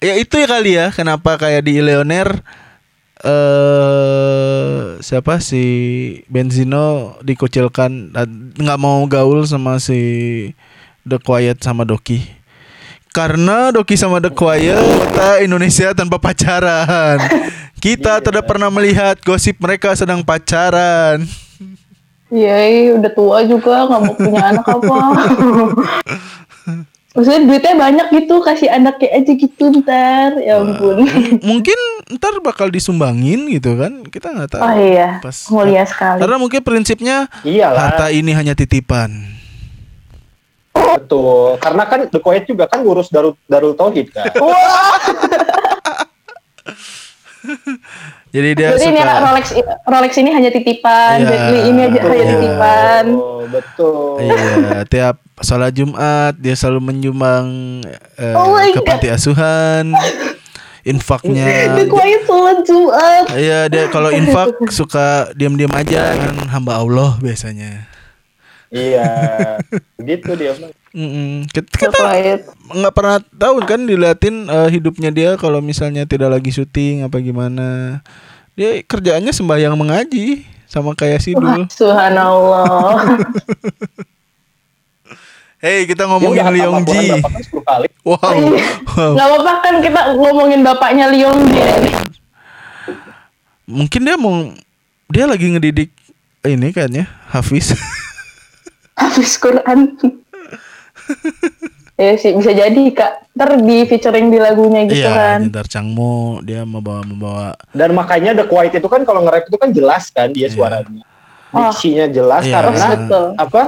Ya 0.01 0.17
itu 0.17 0.33
ya 0.33 0.49
kali 0.49 0.73
ya 0.73 0.89
kenapa 0.89 1.37
kayak 1.37 1.61
di 1.61 1.77
Leoner 1.77 2.41
eh 3.21 4.97
siapa 4.97 5.37
si 5.37 5.61
Benzino 6.25 7.13
dikucilkan 7.21 8.09
nggak 8.57 8.79
mau 8.81 9.05
gaul 9.05 9.45
sama 9.45 9.77
si 9.77 10.01
The 11.05 11.21
Quiet 11.21 11.61
sama 11.61 11.85
Doki. 11.85 12.17
Karena 13.13 13.69
Doki 13.69 13.93
sama 13.93 14.17
The 14.17 14.33
Quiet 14.33 14.73
kota 14.73 15.37
Indonesia 15.37 15.93
tanpa 15.93 16.17
pacaran. 16.17 17.21
Kita 17.81 18.21
tidak 18.21 18.45
pernah 18.45 18.69
melihat 18.69 19.17
gosip 19.25 19.57
mereka 19.57 19.97
sedang 19.97 20.21
pacaran. 20.21 21.25
Iya, 22.31 22.57
iya, 22.69 22.91
udah 22.95 23.11
tua 23.11 23.41
juga 23.43 23.89
nggak 23.89 24.01
mau 24.05 24.15
punya 24.15 24.41
anak 24.53 24.65
apa. 24.69 24.97
Maksudnya 27.11 27.43
duitnya 27.43 27.75
banyak 27.75 28.07
gitu, 28.23 28.39
kasih 28.39 28.71
anaknya 28.71 29.09
aja 29.11 29.31
gitu 29.35 29.63
ntar. 29.83 30.39
Ya 30.39 30.63
ampun. 30.63 31.03
Mungkin 31.49 31.79
ntar 32.15 32.39
bakal 32.39 32.71
disumbangin 32.71 33.51
gitu 33.51 33.75
kan? 33.75 34.07
Kita 34.07 34.31
nggak 34.31 34.49
tahu. 34.55 34.61
Oh 34.63 34.73
iya, 34.79 35.19
Pas- 35.19 35.51
mulia 35.51 35.83
sekali. 35.83 36.23
Karena 36.23 36.37
mungkin 36.39 36.61
prinsipnya 36.63 37.27
Iyalah. 37.43 37.97
harta 37.97 38.07
ini 38.15 38.31
hanya 38.31 38.55
titipan. 38.55 39.27
Betul. 40.71 41.59
Karena 41.59 41.83
kan 41.83 42.07
The 42.07 42.19
Quiet 42.23 42.47
juga 42.47 42.63
kan 42.71 42.79
ngurus 42.79 43.11
Darul, 43.11 43.35
Darul 43.43 43.75
Tauhid 43.75 44.07
kan. 44.15 44.31
Wah, 44.39 44.95
Jadi 48.31 48.49
dia 48.53 48.69
jadi 48.71 48.85
ini 48.87 49.01
suka 49.01 49.15
Rolex 49.19 49.45
Rolex 49.83 50.11
ini 50.15 50.29
hanya 50.31 50.49
titipan, 50.49 51.15
Iya. 51.19 51.27
jadi 51.27 51.57
ini 51.67 51.79
aja 51.83 51.99
hanya 52.05 52.25
titipan. 52.29 53.03
Oh, 53.11 53.43
betul. 53.43 54.21
Iya, 54.21 54.81
tiap 54.85 55.15
sholat 55.37 55.73
Jumat 55.73 56.33
dia 56.37 56.53
selalu 56.53 56.79
menyumbang 56.81 57.47
eh, 58.15 58.33
Oh 58.33 58.55
ke 58.55 58.79
God. 58.79 58.87
panti 58.87 59.07
asuhan. 59.09 59.91
Infaknya 60.81 61.45
sholat 62.25 62.57
Jumat. 62.63 63.23
Iya, 63.33 63.59
dia 63.67 63.83
kalau 63.87 64.09
infak 64.09 64.55
suka 64.69 65.29
diam-diam 65.33 65.69
aja 65.71 66.15
kan 66.15 66.35
hamba 66.47 66.77
Allah 66.77 67.19
biasanya. 67.19 67.85
Iya. 68.71 69.07
Begitu 69.99 70.31
dia. 70.35 70.55
Mm-mm. 70.91 71.47
Kita, 71.47 71.87
kita 71.87 72.03
nggak 72.67 72.93
pernah 72.93 73.23
tahu 73.23 73.63
kan 73.63 73.87
diliatin 73.87 74.51
eh, 74.51 74.69
hidupnya 74.75 75.07
dia 75.07 75.39
kalau 75.39 75.63
misalnya 75.63 76.03
tidak 76.03 76.35
lagi 76.35 76.51
syuting 76.51 77.07
apa 77.07 77.15
gimana. 77.23 77.99
Dia 78.59 78.83
kerjaannya 78.83 79.31
sembahyang 79.31 79.79
mengaji 79.79 80.43
sama 80.67 80.91
kayak 80.91 81.19
Wah, 81.19 81.23
Sidul. 81.23 81.61
subhanallah. 81.71 82.99
Hei, 85.61 85.85
kita 85.85 86.09
ngomongin 86.09 86.41
udah 86.41 86.49
Liong 86.57 86.81
Ji. 86.89 87.21
10 87.21 87.61
kali. 87.61 87.87
Wow. 88.01 88.17
wow. 88.17 89.13
Gak 89.13 89.27
apa-apa 89.29 89.53
kan 89.61 89.75
kita 89.77 90.01
ngomongin 90.17 90.65
bapaknya 90.65 91.05
Leong 91.13 91.37
dia 91.53 91.69
nih. 91.85 91.95
Mungkin 93.69 94.01
dia 94.01 94.17
mau 94.17 94.41
dia 95.05 95.29
lagi 95.29 95.53
ngedidik 95.53 95.93
ini 96.49 96.73
kayaknya 96.73 97.05
Hafiz. 97.29 97.77
Habis 98.97 99.37
Quran. 99.37 100.01
Ya 101.95 102.13
sih 102.15 102.31
bisa 102.33 102.51
jadi 102.51 102.81
kak. 102.91 103.13
Ntar 103.31 103.63
di 103.63 103.87
featuring 103.87 104.27
di 104.27 104.37
lagunya 104.37 104.83
gitu 104.83 105.07
Iya, 105.07 105.15
kan. 105.15 105.39
Jendar 105.47 105.63
Cangmo 105.65 106.43
dia 106.43 106.67
membawa 106.67 106.99
membawa 107.01 107.47
Dan 107.71 107.95
makanya 107.95 108.35
The 108.35 108.43
Quiet 108.43 108.75
itu 108.75 108.87
kan 108.87 109.01
kalau 109.01 109.23
nge-rap 109.23 109.47
itu 109.47 109.55
kan 109.55 109.69
jelas 109.71 110.11
kan 110.11 110.27
dia 110.29 110.45
Iya. 110.45 110.53
suaranya. 110.53 111.03
Oh. 111.51 111.71
Diksinya 111.71 112.05
jelas 112.07 112.43
Iya. 112.43 112.53
karena 112.59 112.87
Betul. 112.91 113.25
apa? 113.37 113.61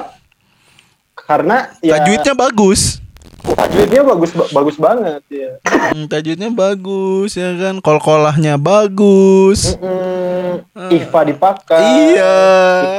Karena 1.15 1.57
ya 1.79 1.95
tajwidnya 1.95 2.33
bagus. 2.33 2.99
tajwidnya 3.43 4.03
bagus 4.03 4.31
bagus 4.51 4.75
banget 4.75 5.23
ya. 5.27 5.51
Hmm, 5.91 6.07
tajwidnya 6.07 6.49
bagus 6.49 7.35
ya 7.35 7.55
kan. 7.55 7.79
Kol-kolahnya 7.79 8.59
bagus. 8.59 9.79
Mm-mm. 9.79 10.89
Iva 10.89 11.21
dipakai. 11.23 11.83
Iya. 12.11 12.35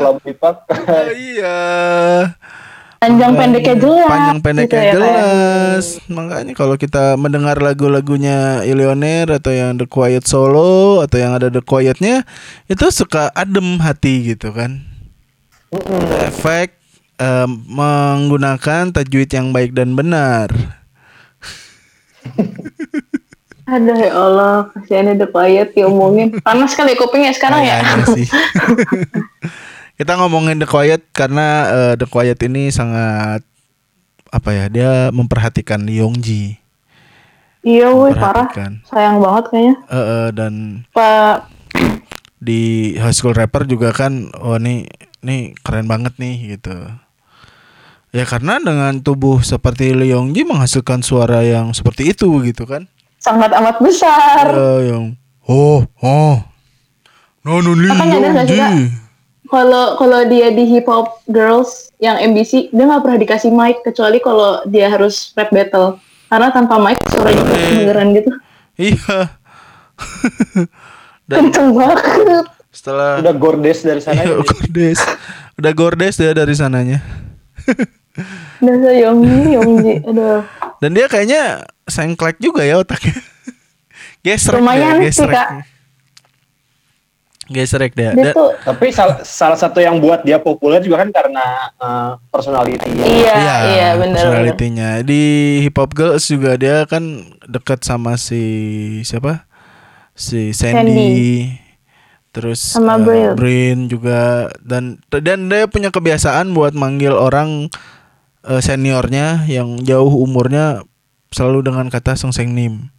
Iklab 0.00 0.16
dipakai. 0.20 1.04
iya. 1.12 1.60
Panjang 3.04 3.32
pendeknya 3.36 3.76
jelas. 3.76 4.08
Panjang 4.08 4.38
pendeknya 4.40 4.64
gitu 4.64 4.76
ya, 4.80 4.80
Kak. 4.80 4.96
jelas. 4.96 5.84
Makanya 6.08 6.52
kalau 6.56 6.76
kita 6.80 7.04
mendengar 7.20 7.60
lagu-lagunya 7.60 8.64
Ilioner 8.64 9.28
atau 9.28 9.52
yang 9.52 9.76
The 9.76 9.84
Quiet 9.84 10.24
Solo 10.24 11.04
atau 11.04 11.20
yang 11.20 11.36
ada 11.36 11.52
The 11.52 11.60
Quietnya 11.60 12.24
itu 12.64 12.88
suka 12.88 13.28
adem 13.36 13.76
hati 13.84 14.32
gitu 14.32 14.56
kan. 14.56 14.80
Mm-mm. 15.68 16.00
Efek 16.32 16.80
em, 17.20 17.50
menggunakan 17.68 18.88
tajwid 18.88 19.28
yang 19.28 19.52
baik 19.52 19.76
dan 19.76 19.92
benar. 19.92 20.48
Aduh 23.64 23.96
ya 23.96 24.12
Allah, 24.16 24.72
kasihan 24.72 25.12
The 25.12 25.28
Quiet 25.28 25.76
diomongin. 25.76 26.40
Panas 26.40 26.72
kali 26.72 26.96
kupingnya 26.96 27.36
sekarang 27.36 27.68
ya. 27.68 27.84
Kayaknya 27.84 28.06
sih. 28.16 28.26
Kita 29.94 30.18
ngomongin 30.18 30.58
The 30.58 30.66
Quiet 30.66 31.06
karena 31.14 31.46
eh, 31.70 31.94
The 31.94 32.10
Quiet 32.10 32.42
ini 32.42 32.74
sangat 32.74 33.46
apa 34.34 34.50
ya? 34.50 34.66
Dia 34.66 34.90
memperhatikan 35.14 35.86
Yongji. 35.86 36.58
iya 37.64 37.88
woi 37.94 38.12
parah. 38.12 38.50
Sayang 38.90 39.22
banget 39.22 39.44
kayaknya. 39.54 39.74
Eh, 39.88 39.96
eh, 39.96 40.26
dan 40.34 40.52
Pak 40.90 41.48
di 42.42 42.92
High 42.98 43.14
School 43.14 43.32
Rapper 43.32 43.64
juga 43.64 43.94
kan 43.94 44.28
oh 44.36 44.60
nih 44.60 44.84
nih 45.22 45.54
keren 45.62 45.86
banget 45.86 46.18
nih 46.18 46.58
gitu. 46.58 46.74
Ya 48.10 48.26
karena 48.26 48.58
dengan 48.58 48.98
tubuh 48.98 49.42
seperti 49.46 49.94
Lee 49.94 50.10
Yong 50.10 50.34
Ji 50.34 50.42
menghasilkan 50.42 51.06
suara 51.06 51.42
yang 51.46 51.70
seperti 51.70 52.10
itu 52.10 52.28
gitu 52.42 52.66
kan. 52.66 52.90
sangat 53.24 53.56
amat 53.56 53.80
besar. 53.80 54.52
Ya, 54.52 54.92
yang 54.92 55.16
oh 55.48 55.88
oh 56.04 56.44
Nono 57.40 57.72
Lee 57.72 57.88
Makanya 57.88 58.44
Kalau 59.44 59.94
kalau 59.94 60.24
dia 60.24 60.48
di 60.48 60.64
hip 60.64 60.84
hop 60.84 61.20
girls 61.26 61.92
yang 61.98 62.16
MBC 62.16 62.68
dia 62.68 62.84
nggak 62.84 63.02
pernah 63.02 63.18
dikasih 63.18 63.50
mic 63.50 63.80
kecuali 63.80 64.18
kalau 64.18 64.64
dia 64.64 64.88
harus 64.88 65.30
rap 65.32 65.48
battle. 65.48 66.00
Karena 66.26 66.48
tanpa 66.48 66.76
mic 66.76 66.96
suaranya 67.06 67.42
Eh. 67.42 67.52
kedengeran 67.68 68.08
gitu. 68.12 68.30
Iya. 68.74 69.18
Dan 71.24 71.38
Kenceng 71.48 71.70
banget. 71.72 72.44
setelah 72.68 73.22
Udah 73.22 73.34
gordes 73.34 73.78
dari 73.80 74.02
sana. 74.02 74.18
Iya, 74.18 74.34
gordes. 74.36 74.98
Udah 75.54 75.72
gordes 75.72 76.14
ya 76.18 76.34
dari 76.34 76.54
sananya. 76.54 76.98
Dasa 78.64 78.90
Yongji, 78.90 79.54
Yongji. 79.54 79.94
Aduh. 80.02 80.42
Dan 80.80 80.90
dia 80.90 81.06
kayaknya 81.06 81.42
sengklek 81.86 82.38
juga 82.38 82.66
ya 82.66 82.78
otaknya. 82.78 83.14
gesrek 84.26 84.58
Lumayan 84.58 84.98
dia, 84.98 85.12
sih. 85.12 85.22
Kak. 85.22 85.73
Gesrek 87.46 87.92
dia. 87.92 88.16
Dia 88.16 88.30
Dan- 88.30 88.36
tuh 88.36 88.50
Tapi 88.56 88.88
salah, 88.88 89.20
salah 89.20 89.58
satu 89.58 89.78
yang 89.78 90.00
buat 90.00 90.24
dia 90.24 90.40
populer 90.40 90.80
juga 90.80 91.04
kan 91.04 91.10
karena 91.10 91.44
eh, 91.76 92.10
personality 92.28 92.88
iya, 92.96 93.36
iya 93.68 93.88
benar. 93.94 93.98
benar. 93.98 94.14
personality-nya. 94.16 94.90
Di 95.04 95.22
Hip 95.62 95.76
Hop 95.76 95.92
Girls 95.92 96.24
juga 96.24 96.56
dia 96.56 96.88
kan 96.88 97.04
dekat 97.44 97.84
sama 97.84 98.16
si 98.16 98.40
siapa? 99.02 99.44
Si 100.14 100.54
Sandy. 100.54 100.80
Sandy. 100.88 101.14
Terus 102.30 102.58
Sama 102.74 102.98
eh, 102.98 103.02
Bril. 103.02 103.32
Brin 103.38 103.78
juga 103.86 104.50
dan 104.58 104.98
dan 105.06 105.46
dia 105.46 105.70
punya 105.70 105.94
kebiasaan 105.94 106.50
buat 106.50 106.74
manggil 106.74 107.14
orang 107.14 107.70
eh, 108.42 108.58
seniornya 108.58 109.46
yang 109.46 109.78
jauh 109.80 110.10
umurnya 110.18 110.82
selalu 111.30 111.70
dengan 111.70 111.86
kata 111.86 112.18
Song 112.18 112.34
Seng 112.34 112.50
Nim. 112.50 112.90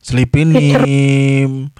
Sleepy 0.00 0.46
Nim. 0.46 1.74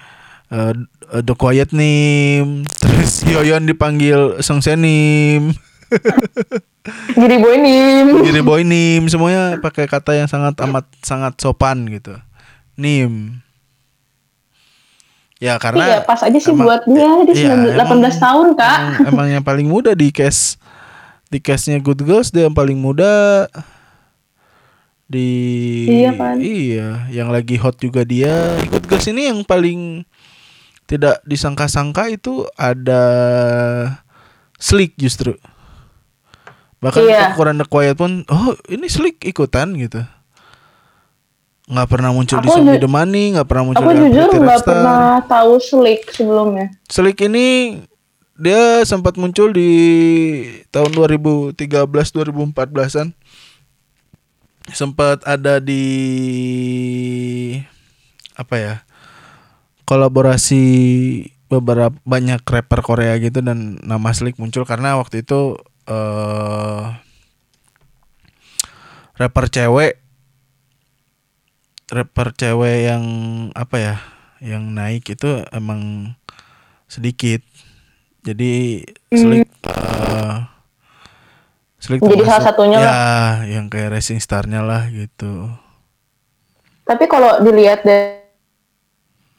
eh, 0.51 0.73
eh, 1.11 1.21
The 1.21 1.33
Quiet 1.33 1.71
Nim. 1.71 2.63
Terus 2.65 3.23
Yoyon 3.29 3.63
dipanggil 3.63 4.39
Song 4.39 4.59
Sen 4.59 4.81
Nim. 4.81 5.51
Jadi 7.13 7.35
boy 7.37 7.55
nim. 7.55 8.07
Jadi 8.23 8.41
boy 8.41 8.63
nim 8.63 9.05
semuanya 9.05 9.59
pakai 9.59 9.85
kata 9.85 10.15
yang 10.15 10.25
sangat 10.25 10.55
amat 10.61 10.87
sangat 10.99 11.35
sopan 11.37 11.85
gitu. 11.85 12.15
Nim. 12.73 13.37
Ya 15.37 15.57
karena 15.57 15.83
Iya, 15.83 15.97
pas 16.01 16.21
aja 16.21 16.33
sih 16.33 16.49
emang- 16.49 16.65
buat 16.65 16.81
dia. 16.85 17.09
Dia 17.27 17.35
iya, 17.35 17.53
19 17.75 18.13
18 18.13 18.17
tahun, 18.17 18.47
Kak. 18.55 18.77
Emang, 18.77 19.07
emang 19.11 19.27
yang 19.29 19.43
paling 19.43 19.65
muda 19.65 19.91
di 19.91 20.09
cast 20.09 20.57
di 21.27 21.37
castnya 21.37 21.77
Good 21.77 22.01
Girls 22.01 22.29
dia 22.29 22.45
yang 22.45 22.53
paling 22.53 22.75
muda 22.75 23.47
di 25.05 25.27
Iya 25.87 26.11
kan? 26.13 26.35
iya 26.39 27.03
yang 27.07 27.31
lagi 27.31 27.55
hot 27.55 27.75
juga 27.77 28.03
dia 28.03 28.31
Good 28.67 28.85
Girls 28.85 29.07
ini 29.07 29.27
yang 29.27 29.43
paling 29.43 30.03
tidak 30.91 31.23
disangka-sangka 31.23 32.11
itu 32.11 32.43
ada 32.53 33.03
Slick 34.59 34.99
justru 34.99 35.39
bahkan 36.77 37.01
Iya. 37.01 37.31
ukuran 37.31 37.55
The 37.55 37.65
Quiet 37.65 37.95
pun 37.95 38.27
oh 38.27 38.51
ini 38.67 38.85
Slick 38.85 39.23
ikutan 39.23 39.71
gitu 39.73 40.03
nggak 41.71 41.87
pernah 41.87 42.11
muncul 42.11 42.41
di 42.41 42.49
Aku 42.49 42.59
Me 42.59 42.75
ju- 42.75 42.83
The 42.83 42.89
Money 42.89 43.23
nggak 43.31 43.47
pernah 43.47 43.63
muncul 43.63 43.79
Aku 43.81 43.93
di 43.93 44.01
jujur 44.11 44.27
nggak 44.35 44.61
pernah 44.61 45.01
tahu 45.23 45.55
Slick 45.55 46.11
sebelumnya. 46.11 46.67
Slick 46.85 47.15
ini 47.21 47.79
dia 48.35 48.81
sempat 48.83 49.15
muncul 49.15 49.53
di 49.53 49.71
tahun 50.67 50.91
2013 50.91 51.55
2014-an. 51.55 53.13
Sempat 54.67 55.23
ada 55.23 55.57
di 55.57 55.85
apa 58.33 58.55
ya? 58.57 58.75
Kolaborasi 59.91 60.63
beberapa 61.51 61.91
banyak 62.07 62.47
rapper 62.47 62.79
Korea 62.79 63.19
gitu 63.19 63.43
dan 63.43 63.75
nama 63.83 64.15
Slick 64.15 64.39
muncul 64.39 64.63
karena 64.63 64.95
waktu 64.95 65.27
itu 65.27 65.59
eh 65.91 66.83
rapper 69.19 69.51
cewek 69.51 69.99
rapper 71.91 72.31
cewek 72.31 72.87
yang 72.87 73.03
apa 73.51 73.75
ya 73.75 73.95
yang 74.39 74.71
naik 74.71 75.11
itu 75.11 75.43
emang 75.51 76.15
sedikit. 76.87 77.43
Jadi 78.23 78.81
Slick 79.11 79.43
eh, 79.67 80.35
Slick 81.83 81.99
Jadi 81.99 82.23
salah 82.23 82.43
satunya 82.47 82.77
ya 82.79 82.87
lah. 82.87 83.31
yang 83.43 83.67
kayak 83.67 83.99
racing 83.99 84.23
starnya 84.23 84.63
lah 84.63 84.87
gitu. 84.87 85.51
Tapi 86.87 87.05
kalau 87.11 87.43
dilihat 87.43 87.83
dari 87.83 88.20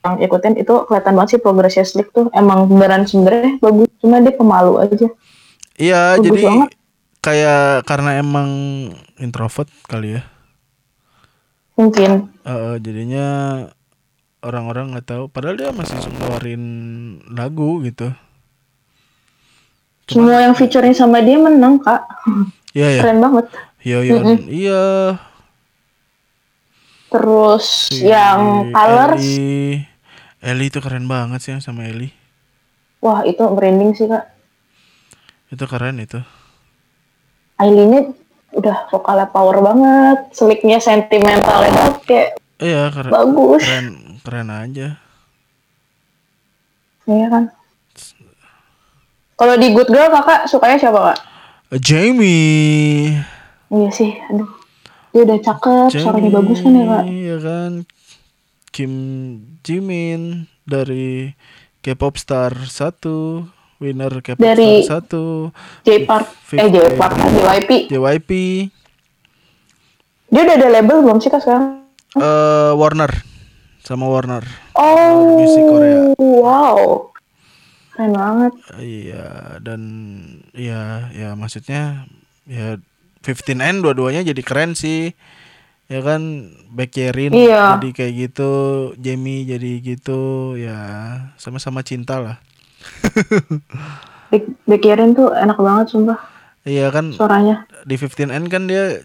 ikutin 0.03 0.59
itu 0.59 0.75
kelihatan 0.91 1.15
banget 1.15 1.39
sih 1.39 1.41
progresnya 1.41 1.87
Slick 1.87 2.11
tuh. 2.11 2.27
Emang 2.35 2.67
beneran 2.67 3.07
sebenarnya 3.07 3.59
bagus 3.63 3.89
cuma 4.03 4.19
dia 4.19 4.35
pemalu 4.35 4.83
aja. 4.83 5.09
Iya 5.79 6.19
Bagus 6.19 6.25
jadi 6.27 6.43
banget. 6.43 6.71
kayak 7.23 7.65
karena 7.87 8.11
emang 8.19 8.51
introvert 9.23 9.71
kali 9.87 10.19
ya. 10.19 10.23
Mungkin. 11.79 12.29
Eh, 12.45 12.77
jadinya 12.83 13.27
orang-orang 14.43 14.93
nggak 14.93 15.07
tahu. 15.07 15.25
Padahal 15.31 15.57
dia 15.57 15.71
masih 15.71 15.97
ngeluarin 16.03 16.65
lagu 17.31 17.81
gitu. 17.87 18.11
Semua 20.11 20.45
yang 20.45 20.55
featuring 20.59 20.93
sama 20.93 21.23
dia 21.23 21.39
menang 21.39 21.79
kak. 21.79 22.03
Iya 22.75 22.99
ya 22.99 23.01
keren 23.07 23.23
banget. 23.23 23.47
Yoyon 23.87 24.51
iya. 24.51 25.17
Terus 27.13 27.93
si 27.93 28.09
yang 28.09 28.73
Colors 28.73 29.21
Eli 30.43 30.75
itu 30.75 30.83
keren 30.83 31.07
banget 31.07 31.39
sih 31.39 31.55
sama 31.63 31.87
Eli. 31.87 32.11
Wah 32.99 33.23
itu 33.23 33.47
merinding 33.47 33.95
sih 33.95 34.11
kak. 34.11 34.27
Itu 35.55 35.71
keren 35.71 36.03
itu. 36.03 36.19
Aileen 37.63 38.11
udah 38.53 38.91
vokalnya 38.91 39.31
power 39.31 39.63
banget 39.63 40.35
Slicknya 40.35 40.83
sentimentalnya 40.83 41.71
banget 41.71 41.97
kayak 42.11 42.29
iya 42.59 42.91
keren. 42.91 43.15
Bagus. 43.15 43.63
Keren 43.63 43.87
keren 44.27 44.49
aja. 44.51 44.89
Iya 47.07 47.27
kan? 47.31 47.45
Kalau 49.39 49.55
di 49.55 49.71
Good 49.71 49.95
Girl 49.95 50.11
kakak 50.11 50.51
sukanya 50.51 50.75
siapa 50.75 50.99
kak? 51.07 51.19
Jamie. 51.79 53.15
Iya 53.71 53.91
sih 53.95 54.11
aduh. 54.27 54.51
Dia 55.15 55.23
udah 55.23 55.39
cakep 55.39 56.03
suaranya 56.03 56.31
bagus 56.35 56.59
kan 56.67 56.75
ya 56.75 56.85
kak? 56.91 57.05
Iya 57.07 57.37
kan 57.39 57.73
Kim 58.73 58.93
Jimin 59.61 60.49
dari 60.65 61.37
K-pop 61.79 62.17
star 62.17 62.57
1 62.57 62.73
winner 63.79 64.13
K-pop 64.19 64.41
Dari- 64.41 64.83
star 64.83 65.05
1 65.05 65.53
J 65.85 65.89
Park 66.03 66.27
eh 66.55 66.67
J 66.67 66.77
Park 66.97 67.15
JYP 67.21 67.71
JYP 67.87 68.31
dia 70.33 70.41
udah 70.43 70.57
ada 70.57 70.69
label 70.73 71.05
belum 71.05 71.21
sih 71.21 71.29
kak 71.29 71.45
sekarang? 71.45 71.85
Eh 72.17 72.73
Warner 72.73 73.13
sama 73.85 74.09
Warner. 74.09 74.41
Oh 74.73 75.37
Musik 75.37 75.61
Korea. 75.61 76.01
wow. 76.17 77.13
Keren 77.93 78.17
banget. 78.17 78.53
Iya 78.81 79.61
dan 79.61 79.81
ya 80.57 81.13
ya 81.13 81.37
maksudnya 81.37 82.09
ya 82.49 82.81
15N 83.21 83.85
dua-duanya 83.85 84.25
jadi 84.25 84.41
keren 84.41 84.73
sih 84.73 85.13
ya 85.87 86.01
kan 86.01 86.23
Baekhyun 86.71 87.33
Iya. 87.33 87.77
jadi 87.77 87.89
kayak 87.93 88.13
gitu 88.17 88.51
Jamie 88.97 89.45
jadi 89.45 89.71
gitu 89.79 90.55
ya 90.57 90.79
sama-sama 91.37 91.83
cinta 91.83 92.19
lah. 92.19 92.37
Baekhyun 94.65 95.13
tuh 95.13 95.29
enak 95.33 95.59
banget 95.59 95.87
sumpah. 95.93 96.19
Iya 96.63 96.89
kan 96.89 97.11
suaranya. 97.13 97.67
di 97.83 97.99
15N 97.99 98.47
kan 98.47 98.71
dia 98.71 99.03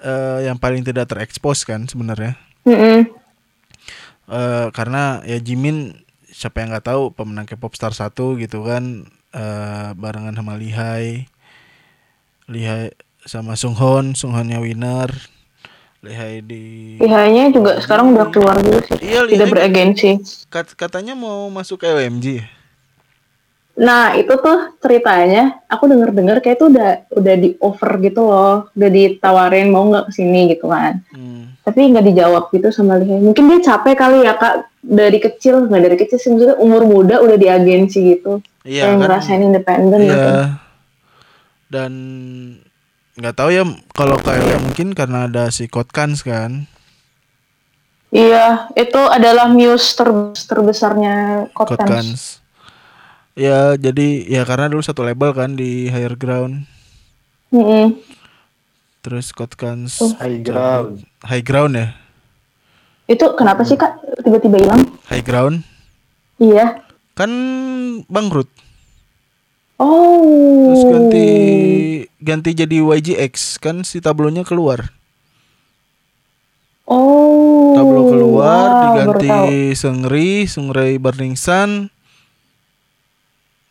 eh, 0.00 0.38
yang 0.42 0.56
paling 0.56 0.80
tidak 0.82 1.06
terekspos 1.06 1.62
kan 1.62 1.84
sebenarnya. 1.84 2.34
Mm-mm. 2.64 3.04
Eh, 4.24 4.66
karena 4.72 5.20
ya 5.22 5.36
Jimin 5.36 6.00
siapa 6.26 6.64
yang 6.64 6.72
nggak 6.72 6.88
tahu 6.88 7.12
pemenang 7.12 7.44
K-pop 7.44 7.76
Star 7.76 7.92
1 7.92 8.10
gitu 8.40 8.64
kan 8.64 9.04
eh, 9.30 9.88
barengan 9.94 10.32
sama 10.34 10.56
Lihai 10.56 11.28
Lihai 12.48 12.90
sama 13.22 13.54
Sunghon 13.54 14.16
Sunghonnya 14.16 14.58
winner 14.58 15.12
Lihai 16.04 16.38
di 16.38 16.62
Lihainya 16.96 17.48
juga 17.48 17.80
sekarang 17.80 18.12
udah 18.12 18.28
keluar 18.28 18.56
dulu 18.56 18.78
sih 18.82 19.00
Iya, 19.00 19.24
tidak 19.24 19.48
beragensi 19.48 20.10
kat- 20.46 20.74
katanya 20.74 21.12
mau 21.12 21.48
masuk 21.48 21.80
ke 21.80 21.88
OMG 21.88 22.44
Nah 23.74 24.14
itu 24.14 24.30
tuh 24.30 24.58
ceritanya 24.78 25.58
aku 25.66 25.90
denger 25.90 26.14
dengar 26.14 26.38
kayak 26.38 26.56
tuh 26.56 26.70
udah 26.70 27.10
udah 27.10 27.34
di 27.34 27.58
offer 27.58 27.98
gitu 27.98 28.22
loh, 28.22 28.70
udah 28.70 28.86
ditawarin 28.88 29.66
mau 29.66 29.82
nggak 29.84 30.06
ke 30.06 30.12
sini 30.14 30.46
gitu 30.48 30.70
kan. 30.70 31.02
hmm. 31.10 31.58
Tapi 31.60 31.90
nggak 31.90 32.06
dijawab 32.06 32.54
gitu 32.54 32.70
sama 32.70 32.94
Lihai. 32.94 33.18
Mungkin 33.18 33.50
dia 33.50 33.58
capek 33.66 33.98
kali 33.98 34.22
ya 34.22 34.38
kak 34.38 34.54
dari 34.78 35.18
kecil 35.18 35.66
nggak 35.66 35.82
dari 35.82 35.96
kecil 35.98 36.16
sih 36.16 36.30
maksudnya 36.30 36.54
umur 36.56 36.86
muda 36.86 37.18
udah 37.18 37.34
di 37.34 37.50
agensi 37.50 38.14
gitu. 38.14 38.38
Iya 38.62 38.78
kayak 38.78 38.92
kan? 38.92 39.00
ngerasain 39.02 39.42
independen 39.42 40.00
Iya. 40.00 40.06
gitu. 40.06 40.30
Dan 41.66 41.92
nggak 43.14 43.36
tahu 43.38 43.50
ya 43.54 43.62
kalau 43.94 44.18
kayak 44.18 44.58
mungkin 44.58 44.90
karena 44.90 45.30
ada 45.30 45.46
si 45.50 45.70
Kotkans 45.70 46.26
kan. 46.26 46.66
Iya 48.14 48.70
itu 48.74 49.00
adalah 49.10 49.50
muse 49.50 49.94
ter- 49.94 50.34
terbesarnya 50.46 51.46
Kotkans. 51.50 51.78
Kotkans. 51.82 52.20
Ya 53.34 53.74
jadi 53.74 54.22
ya 54.30 54.46
karena 54.46 54.70
dulu 54.70 54.82
satu 54.82 55.02
label 55.02 55.34
kan 55.34 55.58
di 55.58 55.90
Higher 55.90 56.14
Ground. 56.14 56.66
Mm-mm. 57.50 57.98
Terus 59.02 59.30
Kotkans 59.30 59.98
High 60.18 60.42
ground. 60.42 61.02
High 61.22 61.44
Ground 61.44 61.74
ya. 61.76 61.94
Itu 63.04 63.34
kenapa 63.36 63.62
sih 63.62 63.76
kak 63.76 64.00
tiba-tiba 64.22 64.58
hilang? 64.58 64.82
High 65.10 65.22
Ground 65.26 65.62
Iya. 66.38 66.82
kan 67.14 67.30
bangkrut. 68.10 68.50
Oh. 69.78 70.70
Terus 70.70 70.82
ganti 70.86 71.28
ganti 72.22 72.50
jadi 72.54 72.76
YGX 72.80 73.58
kan 73.58 73.82
si 73.82 73.98
tablonya 73.98 74.46
keluar. 74.46 74.94
Oh. 76.84 77.72
Tablo 77.74 78.12
keluar 78.12 78.66
wow, 78.68 78.80
diganti 78.92 79.72
Seungri, 79.74 80.44
Seungri 80.44 81.00
Burning 81.00 81.34
Sun. 81.34 81.90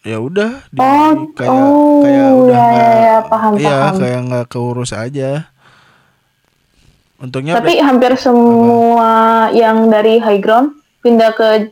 Ya 0.04 0.20
udah 0.20 0.68
di 0.68 0.84
Oh, 0.84 1.32
kayak 1.32 1.48
oh, 1.48 2.04
kayak 2.04 2.30
udah 2.36 2.52
ya, 2.52 2.68
nggak 2.68 2.92
ya, 3.00 3.18
paham, 3.24 3.54
iya 3.56 3.72
paham. 3.72 3.96
kayak 4.04 4.20
nggak 4.28 4.46
keurus 4.52 4.92
aja. 4.92 5.48
Untungnya 7.24 7.56
Tapi 7.56 7.80
hampir 7.80 8.12
semua 8.20 9.48
yang 9.56 9.88
dari 9.88 10.20
high 10.20 10.44
ground 10.44 10.76
pindah 11.00 11.32
ke 11.32 11.72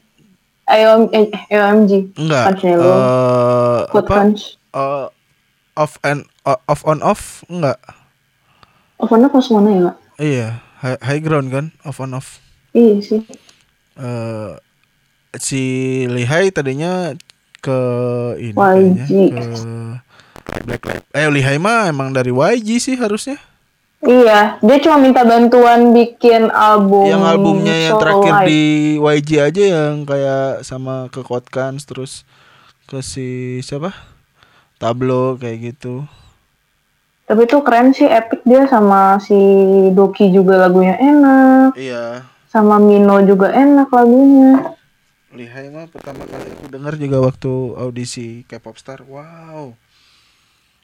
IOM, 0.72 1.12
eh, 1.12 1.28
IOMG. 1.52 2.16
enggak 2.16 2.44
Punch 2.48 2.64
Foot 3.92 4.06
apa 4.06 4.16
punch. 4.18 4.42
eh, 4.72 5.08
off 5.74 5.94
and 6.02 6.24
o- 6.42 6.64
off 6.66 6.82
on 6.84 7.00
off 7.00 7.44
enggak. 7.46 7.78
Oh, 8.96 9.08
mana 9.08 9.28
pas 9.28 9.46
mana 9.50 9.70
ya, 9.70 9.82
Kak? 9.84 9.96
Iya, 10.18 10.48
high, 10.78 11.00
high 11.02 11.22
ground 11.22 11.50
kan, 11.50 11.66
off 11.82 11.98
on 11.98 12.14
off. 12.14 12.38
Iya 12.72 12.96
sih. 13.02 13.22
eh 13.94 14.52
si 15.34 15.62
Lihai 16.06 16.50
tadinya 16.50 17.12
ke 17.58 17.80
ini 18.38 18.52
YG. 18.52 19.10
kayaknya, 19.30 20.00
ke 20.46 20.62
Black 20.62 20.84
Lab. 20.84 21.04
Eh 21.12 21.28
Lihai 21.28 21.58
mah 21.58 21.88
emang 21.88 22.12
dari 22.12 22.30
YG 22.30 22.78
sih 22.78 22.96
harusnya. 22.96 23.38
Iya, 24.02 24.58
dia 24.58 24.78
cuma 24.82 24.98
minta 24.98 25.22
bantuan 25.22 25.92
bikin 25.92 26.50
album. 26.50 27.06
yang 27.06 27.22
albumnya 27.22 27.76
yang 27.86 27.96
terakhir 27.96 28.34
live. 28.34 28.48
di 28.48 28.62
YG 28.98 29.30
aja 29.40 29.64
yang 29.78 29.94
kayak 30.04 30.62
sama 30.62 31.06
ke 31.08 31.22
Kotkans 31.22 31.86
terus 31.86 32.26
ke 32.92 33.00
si 33.00 33.28
siapa? 33.64 33.96
Tablo 34.76 35.40
kayak 35.40 35.72
gitu. 35.72 36.04
Tapi 37.24 37.48
itu 37.48 37.58
keren 37.64 37.96
sih, 37.96 38.04
epic 38.04 38.44
dia 38.44 38.68
sama 38.68 39.16
si 39.24 39.38
Doki 39.96 40.36
juga 40.36 40.60
lagunya 40.60 41.00
enak, 41.00 41.80
Iya. 41.80 42.28
sama 42.52 42.76
Mino 42.76 43.24
juga 43.24 43.56
enak 43.56 43.88
lagunya. 43.88 44.76
Lihai 45.32 45.72
mah 45.72 45.88
pertama 45.88 46.28
kali 46.28 46.52
aku 46.52 46.68
dengar 46.68 47.00
juga 47.00 47.24
waktu 47.24 47.52
audisi 47.80 48.44
K-pop 48.44 48.76
Star. 48.76 49.00
Wow. 49.08 49.80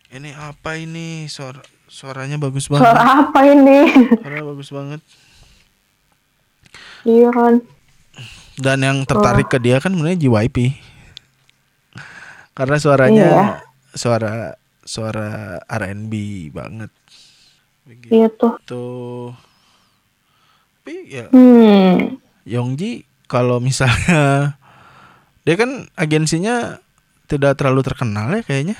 Ini 0.07 0.31
apa 0.39 0.79
ini? 0.79 1.27
Suara 1.27 1.59
suaranya 1.91 2.39
bagus 2.39 2.71
banget. 2.71 2.87
Suara 2.87 3.27
apa 3.27 3.39
ini? 3.43 3.79
Suaranya 4.23 4.45
bagus 4.47 4.69
banget. 4.71 5.01
iya 7.03 7.27
kan. 7.27 7.59
Dan 8.55 8.77
yang 8.81 8.97
tertarik 9.03 9.51
ke 9.51 9.59
dia 9.59 9.83
kan 9.83 9.91
sebenarnya 9.91 10.15
JYP. 10.23 10.79
Karena 12.57 12.75
suaranya 12.75 13.27
Iya. 13.27 13.45
suara 13.93 14.33
suara 14.81 15.29
R&B 15.61 16.13
banget. 16.49 16.89
Begitu. 17.85 18.09
Iya 18.09 18.27
tuh. 18.65 19.37
Tapi 20.81 20.93
ya 21.05 21.25
Hmm. 21.29 22.17
Yongji 22.43 23.03
kalau 23.27 23.59
misalnya 23.59 24.55
dia 25.45 25.55
kan 25.55 25.85
agensinya 25.93 26.79
tidak 27.27 27.55
terlalu 27.55 27.83
terkenal 27.83 28.31
ya 28.31 28.41
kayaknya. 28.41 28.75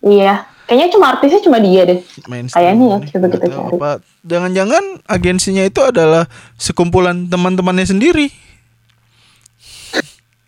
Iya. 0.00 0.46
Kayaknya 0.62 0.88
cuma 0.88 1.06
artisnya 1.10 1.42
cuma 1.42 1.58
dia 1.58 1.82
deh. 1.84 2.00
Mainstream 2.24 2.54
Kayaknya 2.56 2.86
ya, 2.86 2.96
coba 3.10 3.26
kita 3.28 3.44
cari. 3.44 3.74
apa. 3.74 3.90
Jangan-jangan 4.22 4.84
agensinya 5.04 5.62
itu 5.62 5.80
adalah 5.82 6.30
sekumpulan 6.56 7.26
teman-temannya 7.26 7.84
sendiri. 7.84 8.30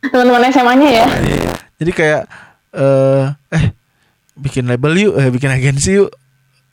Teman-teman 0.04 0.48
SMA-nya 0.48 0.88
ya. 0.94 1.06
Jadi 1.74 1.90
kayak 1.92 2.22
eh 2.74 3.24
eh 3.54 3.64
bikin 4.34 4.66
label 4.66 4.92
yuk, 4.98 5.14
eh 5.16 5.30
bikin 5.30 5.50
agensi 5.50 6.02
yuk. 6.02 6.10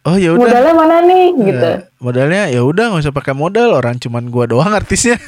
Oh 0.01 0.17
ya 0.17 0.33
udah. 0.33 0.49
Modalnya 0.49 0.73
mana 0.73 0.95
nih 1.05 1.25
gitu. 1.45 1.69
Eh, 1.77 1.79
modalnya 2.01 2.43
ya 2.49 2.61
udah 2.65 2.89
nggak 2.89 3.05
usah 3.05 3.13
pakai 3.13 3.37
modal, 3.37 3.77
orang 3.77 4.01
cuman 4.01 4.33
gua 4.33 4.49
doang 4.49 4.73
artisnya. 4.73 5.21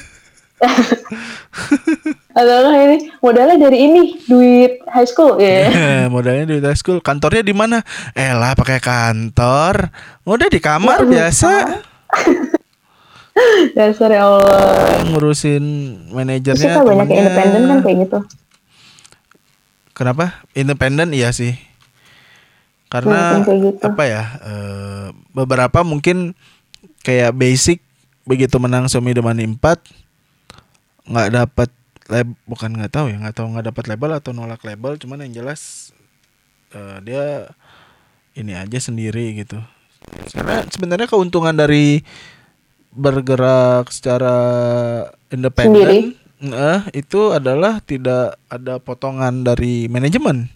Atau 2.33 2.73
ini 2.73 3.13
modalnya 3.21 3.69
dari 3.69 3.85
ini 3.85 4.17
duit 4.25 4.81
high 4.89 5.05
school 5.05 5.37
ya. 5.37 5.69
modalnya 6.13 6.49
di 6.49 6.57
high 6.57 6.73
school. 6.73 6.97
Kantornya 6.97 7.45
di 7.45 7.53
mana? 7.53 7.85
Eh 8.17 8.33
lah 8.33 8.57
pakai 8.57 8.81
kantor. 8.81 9.93
Udah 10.25 10.49
di 10.49 10.57
kamar 10.57 11.05
Ya, 11.05 11.29
biasa. 11.29 11.51
Dasar 13.77 14.09
ya 14.13 14.25
Allah. 14.29 15.05
Ngurusin 15.09 15.63
manajernya. 16.13 16.81
kan 16.81 16.85
banyak 16.85 17.09
independen 17.13 17.61
kan 17.69 17.77
kayak 17.85 17.97
gitu. 18.09 18.19
Kenapa? 19.93 20.43
Independen 20.57 21.13
iya 21.13 21.29
sih. 21.33 21.57
Karena 22.89 23.41
kayak 23.41 23.59
gitu. 23.61 23.81
apa 23.85 24.03
ya? 24.05 24.23
eh, 24.41 25.07
beberapa 25.33 25.81
mungkin 25.81 26.37
kayak 27.01 27.33
basic 27.33 27.81
begitu 28.23 28.55
menang 28.61 28.87
Semi 28.87 29.11
The 29.11 29.19
Money 29.19 29.49
4 29.59 31.11
nggak 31.11 31.29
dapat 31.35 31.69
lab 32.07 32.27
bukan 32.47 32.71
nggak 32.79 32.91
tahu 32.91 33.05
ya 33.11 33.17
nggak 33.19 33.35
tahu 33.35 33.47
nggak 33.51 33.67
dapat 33.71 33.83
label 33.91 34.11
atau 34.15 34.31
nolak 34.31 34.63
label 34.63 34.95
cuman 34.95 35.27
yang 35.27 35.43
jelas 35.43 35.91
eh, 36.71 36.97
dia 37.03 37.51
ini 38.39 38.55
aja 38.55 38.79
sendiri 38.79 39.35
gitu 39.35 39.59
karena 40.31 40.63
sebenarnya 40.71 41.07
keuntungan 41.11 41.55
dari 41.55 42.03
bergerak 42.95 43.91
secara 43.91 44.35
independen 45.27 46.15
eh, 46.41 46.81
itu 46.95 47.35
adalah 47.35 47.83
tidak 47.83 48.39
ada 48.49 48.79
potongan 48.81 49.45
dari 49.45 49.85
manajemen 49.91 50.49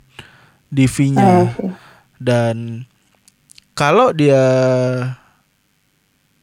di 0.68 0.86
fee-nya 0.90 1.54
sih. 1.54 1.72
dan 2.18 2.88
kalau 3.78 4.10
dia 4.16 4.42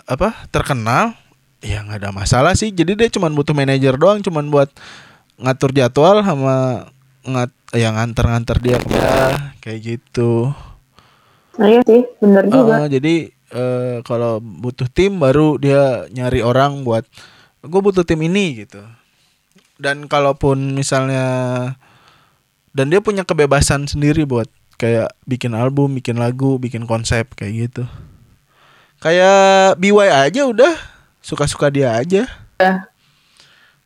apa 0.04 0.46
terkenal 0.52 1.16
ya 1.64 1.80
nggak 1.80 2.00
ada 2.04 2.10
masalah 2.12 2.52
sih 2.52 2.70
jadi 2.70 2.94
dia 2.94 3.08
cuma 3.08 3.32
butuh 3.32 3.56
manajer 3.56 3.96
doang 3.96 4.20
cuma 4.20 4.44
buat 4.44 4.68
ngatur 5.40 5.72
jadwal 5.72 6.20
sama 6.22 6.88
ngat 7.24 7.50
yang 7.74 7.96
nganter-nganter 7.96 8.56
dia 8.60 8.76
kerja 8.78 9.08
kayak 9.64 9.80
gitu 9.82 10.52
Nah, 11.54 11.70
iya 11.70 11.80
sih, 11.86 12.02
bener 12.18 12.44
juga. 12.50 12.82
Oh, 12.82 12.88
jadi 12.90 13.30
eh, 13.30 13.96
kalau 14.02 14.42
butuh 14.42 14.90
tim 14.90 15.22
baru 15.22 15.54
dia 15.62 16.10
nyari 16.10 16.42
orang 16.42 16.82
buat 16.82 17.06
gue 17.62 17.80
butuh 17.80 18.02
tim 18.02 18.18
ini 18.26 18.66
gitu. 18.66 18.82
Dan 19.84 20.08
kalaupun 20.08 20.72
misalnya 20.72 21.26
dan 22.72 22.88
dia 22.88 23.04
punya 23.04 23.22
kebebasan 23.22 23.84
sendiri 23.84 24.24
buat 24.24 24.48
kayak 24.80 25.12
bikin 25.28 25.52
album, 25.52 25.92
bikin 25.92 26.16
lagu, 26.16 26.56
bikin 26.56 26.88
konsep 26.88 27.28
kayak 27.36 27.68
gitu. 27.68 27.84
Kayak 28.98 29.76
BY 29.76 30.08
aja 30.08 30.48
udah 30.48 30.72
suka-suka 31.20 31.68
dia 31.68 31.92
aja. 31.92 32.24
Ya. 32.56 32.88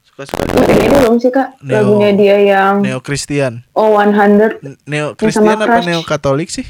Suka-suka 0.07 0.47
Udah 0.47 0.77
ini 0.79 0.87
belum 0.87 1.19
sih 1.19 1.35
kak 1.35 1.59
Neo- 1.59 1.83
lagunya 1.83 2.11
dia 2.15 2.37
yang 2.47 2.75
Neo 2.87 3.03
Christian. 3.03 3.67
Oh 3.75 3.99
100 3.99 4.87
Neo 4.87 5.19
Christian 5.19 5.59
apa. 5.59 5.83
Neo 5.83 6.07
Katolik 6.07 6.49
sih? 6.49 6.67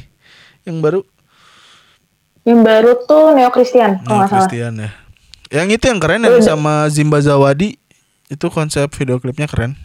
Yang 0.65 0.79
baru? 0.81 1.01
yang 2.49 2.65
baru 2.65 2.97
tuh 3.05 3.37
Neo 3.37 3.53
Christian 3.53 4.01
Neo 4.01 4.25
salah. 4.25 4.29
Christian 4.29 4.73
ya. 4.81 4.91
Yang 5.53 5.69
itu 5.77 5.85
yang 5.93 6.01
keren 6.01 6.25
yang 6.25 6.41
sama 6.41 6.89
Zimba 6.89 7.21
Zawadi 7.21 7.77
itu 8.29 8.47
konsep 8.53 8.89
video 8.93 9.17
klipnya 9.17 9.49
keren. 9.49 9.77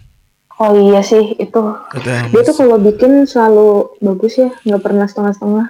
Oh 0.61 0.75
iya 0.77 1.01
sih 1.01 1.33
itu. 1.39 1.61
Dia 2.03 2.41
tuh 2.45 2.55
kalau 2.55 2.77
bikin 2.77 3.25
selalu 3.25 3.97
bagus 4.03 4.37
ya, 4.37 4.53
nggak 4.67 4.81
pernah 4.83 5.05
setengah-setengah. 5.09 5.65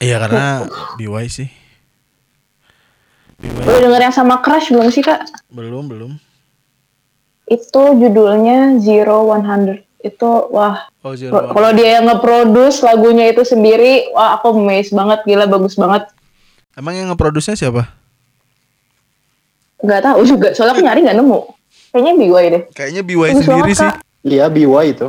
Iya 0.00 0.16
karena 0.22 0.64
BY 0.96 1.26
sih. 1.28 1.48
BY 3.38 3.62
Udah 3.68 3.80
denger 3.84 4.00
yang 4.00 4.14
sama 4.16 4.40
Crush 4.40 4.72
belum 4.72 4.88
sih 4.88 5.04
kak? 5.04 5.28
belum 5.52 5.92
belum. 5.92 6.12
Itu 7.44 7.82
judulnya 8.00 8.80
Zero 8.80 9.28
One 9.28 9.44
Hundred. 9.44 9.84
Itu 10.00 10.48
wah 10.48 10.88
Oh 11.04 11.12
kalau 11.52 11.70
dia 11.76 12.00
yang 12.00 12.08
nge-produce 12.08 12.80
lagunya 12.80 13.28
itu 13.28 13.44
sendiri, 13.44 14.08
wah 14.16 14.40
aku 14.40 14.56
amazed 14.56 14.96
banget, 14.96 15.20
gila 15.28 15.44
bagus 15.44 15.76
banget. 15.76 16.08
Emang 16.72 16.96
yang 16.96 17.12
ngeproduksinya 17.12 17.60
siapa? 17.60 17.92
Nggak 19.84 20.00
tahu 20.00 20.24
juga, 20.24 20.56
soalnya 20.56 20.72
aku 20.72 20.80
nyari 20.80 21.04
nggak 21.04 21.18
nemu. 21.20 21.40
Kayaknya 21.94 22.14
BY 22.18 22.44
deh. 22.50 22.62
Kayaknya 22.74 23.02
BY 23.06 23.14
Bagus 23.14 23.38
sendiri 23.46 23.62
banget, 23.70 23.78
sih. 23.78 23.86
Kak. 23.86 23.96
Iya 24.26 24.44
BY 24.50 24.84
itu. 24.90 25.08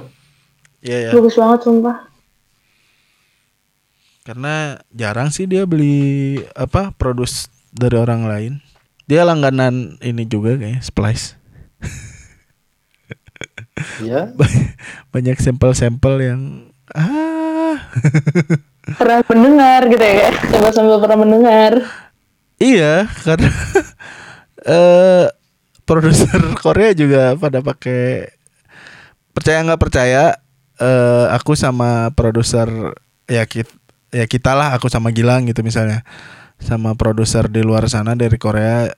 Iya 0.86 0.98
ya. 1.02 1.12
Bagus 1.18 1.34
banget 1.34 1.60
sumpah. 1.66 1.98
Karena 4.22 4.78
jarang 4.94 5.34
sih 5.34 5.50
dia 5.50 5.66
beli 5.66 6.38
apa 6.54 6.94
produce 6.94 7.50
dari 7.74 7.98
orang 7.98 8.30
lain. 8.30 8.54
Dia 9.10 9.26
langganan 9.26 9.98
ini 10.06 10.30
juga 10.30 10.62
kayaknya 10.62 10.86
Splice. 10.86 11.42
Iya. 14.06 14.38
Banyak 15.14 15.42
sampel-sampel 15.42 16.14
yang 16.22 16.42
ah 16.94 17.82
Pernah 19.02 19.26
mendengar 19.26 19.82
gitu 19.90 20.06
ya, 20.06 20.30
sambil-sambil 20.54 21.02
pernah 21.02 21.18
mendengar. 21.26 21.74
Iya, 22.62 23.10
karena 23.26 23.50
eh 24.78 25.26
produser 25.86 26.42
Korea 26.64 26.92
juga 26.92 27.38
pada 27.38 27.62
pakai 27.62 28.34
percaya 29.32 29.62
nggak 29.64 29.82
percaya 29.82 30.24
eh 30.76 31.26
aku 31.32 31.56
sama 31.56 32.12
produser 32.12 32.68
ya 33.32 33.48
kit 33.48 33.70
ya 34.12 34.28
kita 34.28 34.52
lah 34.52 34.76
aku 34.76 34.92
sama 34.92 35.16
Gilang 35.16 35.48
gitu 35.48 35.64
misalnya 35.64 36.04
sama 36.60 36.96
produser 37.00 37.48
di 37.48 37.64
luar 37.64 37.88
sana 37.88 38.16
dari 38.16 38.36
Korea 38.36 38.92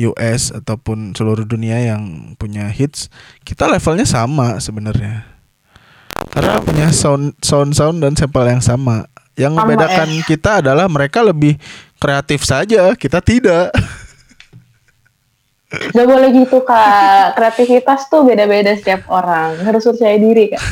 US 0.00 0.50
ataupun 0.50 1.12
seluruh 1.12 1.44
dunia 1.44 1.78
yang 1.78 2.34
punya 2.40 2.66
hits 2.72 3.12
kita 3.44 3.68
levelnya 3.68 4.08
sama 4.08 4.58
sebenarnya. 4.58 5.28
Karena 6.32 6.58
punya 6.62 6.88
sound 6.90 7.36
sound 7.44 7.76
sound 7.76 8.00
dan 8.00 8.16
sampel 8.16 8.48
yang 8.48 8.64
sama. 8.64 9.06
Yang 9.34 9.58
Sama, 9.58 9.66
membedakan 9.66 10.08
kita 10.30 10.50
adalah 10.62 10.86
mereka 10.86 11.18
lebih 11.18 11.58
kreatif 11.98 12.46
saja 12.46 12.94
kita 12.94 13.18
tidak 13.18 13.74
Gak 15.92 16.06
boleh 16.06 16.28
gitu 16.34 16.62
kak. 16.62 17.38
Kreativitas 17.38 18.06
tuh 18.08 18.26
beda-beda 18.26 18.74
setiap 18.76 19.08
orang. 19.10 19.58
Harus 19.62 19.84
percaya 19.84 20.16
diri 20.16 20.52
kak. 20.52 20.62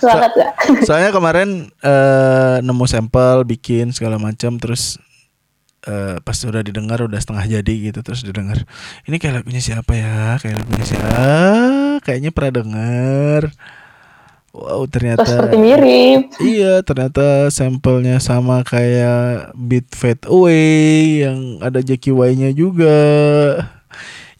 Semangat 0.00 0.32
gak? 0.36 0.52
soalnya 0.88 1.10
kemarin 1.10 1.68
eh, 1.82 2.56
nemu 2.62 2.86
sampel 2.88 3.44
bikin 3.46 3.90
segala 3.94 4.16
macam 4.18 4.56
terus 4.58 4.98
eh, 5.86 6.18
pas 6.22 6.36
udah 6.36 6.62
didengar 6.62 7.02
udah 7.02 7.18
setengah 7.18 7.60
jadi 7.60 7.74
gitu 7.90 8.00
terus 8.04 8.22
didengar 8.22 8.62
ini 9.06 9.16
kayak 9.18 9.42
lagunya 9.42 9.62
siapa 9.62 9.92
ya 9.94 10.38
kayak 10.38 10.62
lagunya 10.62 10.86
siapa 10.86 11.22
kayaknya 12.02 12.30
pernah 12.30 12.52
denger 12.62 13.42
wow 14.52 14.84
ternyata 14.84 15.24
Terus 15.24 15.32
seperti 15.32 15.56
mirip. 15.56 16.22
Iya 16.44 16.84
ternyata 16.84 17.48
sampelnya 17.48 18.20
sama 18.20 18.60
kayak 18.68 19.56
Beat 19.56 19.88
Fade 19.96 20.28
Away 20.28 21.24
yang 21.24 21.38
ada 21.64 21.80
Jackie 21.80 22.12
Y-nya 22.12 22.52
juga. 22.52 23.00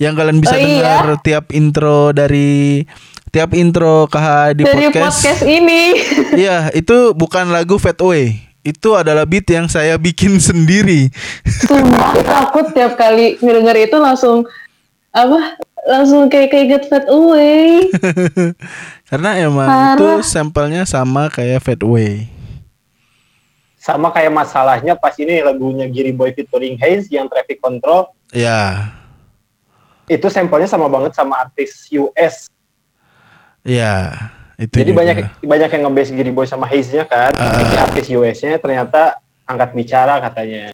Yang 0.03 0.15
kalian 0.19 0.39
bisa 0.41 0.55
Oh, 0.55 0.59
iya? 0.59 0.67
dengar 0.67 1.07
tiap 1.23 1.45
intro 1.51 2.11
dari 2.11 2.83
tiap 3.31 3.55
intro 3.55 4.05
KH 4.05 4.27
di 4.53 4.63
Dari 4.63 4.91
podcast. 4.91 5.23
podcast 5.23 5.43
ini. 5.47 5.83
Iya, 6.43 6.73
itu 6.73 7.13
bukan 7.13 7.49
lagu 7.49 7.79
Fade 7.79 8.03
Away. 8.03 8.27
Itu 8.63 8.95
adalah 8.95 9.23
beat 9.23 9.47
yang 9.47 9.67
saya 9.67 9.95
bikin 9.95 10.39
sendiri. 10.39 11.07
Sumpah 11.45 12.15
takut 12.19 12.71
tiap 12.71 12.95
kali 12.95 13.37
ngedenger 13.37 13.77
itu 13.81 13.97
langsung 13.97 14.43
apa? 15.11 15.55
Langsung 15.83 16.27
kayak 16.27 16.47
keinget 16.49 16.83
fade 16.87 17.11
away. 17.11 17.91
Karena 19.11 19.35
emang 19.37 19.67
Parah. 19.67 19.93
itu 19.93 20.09
sampelnya 20.23 20.87
sama 20.87 21.27
kayak 21.27 21.59
Fade 21.59 21.83
Away. 21.83 22.31
Sama 23.75 24.09
kayak 24.09 24.31
masalahnya 24.31 24.95
pas 24.95 25.11
ini 25.17 25.43
lagunya 25.43 25.85
Giri 25.85 26.15
Boy 26.15 26.31
featuring 26.31 26.79
Hayes 26.79 27.11
yang 27.11 27.27
Traffic 27.27 27.59
Control 27.59 28.15
Ya, 28.31 28.95
itu 30.11 30.27
sampelnya 30.31 30.67
sama 30.67 30.87
banget 30.91 31.13
sama 31.15 31.43
artis 31.43 31.87
US. 31.93 32.49
ya. 33.63 34.11
Itu 34.59 34.79
Jadi 34.79 34.91
juga. 34.95 34.99
banyak 35.03 35.17
banyak 35.43 35.71
yang 35.75 35.83
nge-base 35.91 36.11
Giri 36.15 36.33
Boy 36.35 36.47
sama 36.47 36.67
Hayes-nya 36.71 37.03
kan. 37.07 37.35
Tapi 37.35 37.75
artis 37.79 38.07
US-nya 38.11 38.59
ternyata 38.63 39.19
angkat 39.47 39.75
bicara 39.75 40.23
katanya. 40.23 40.71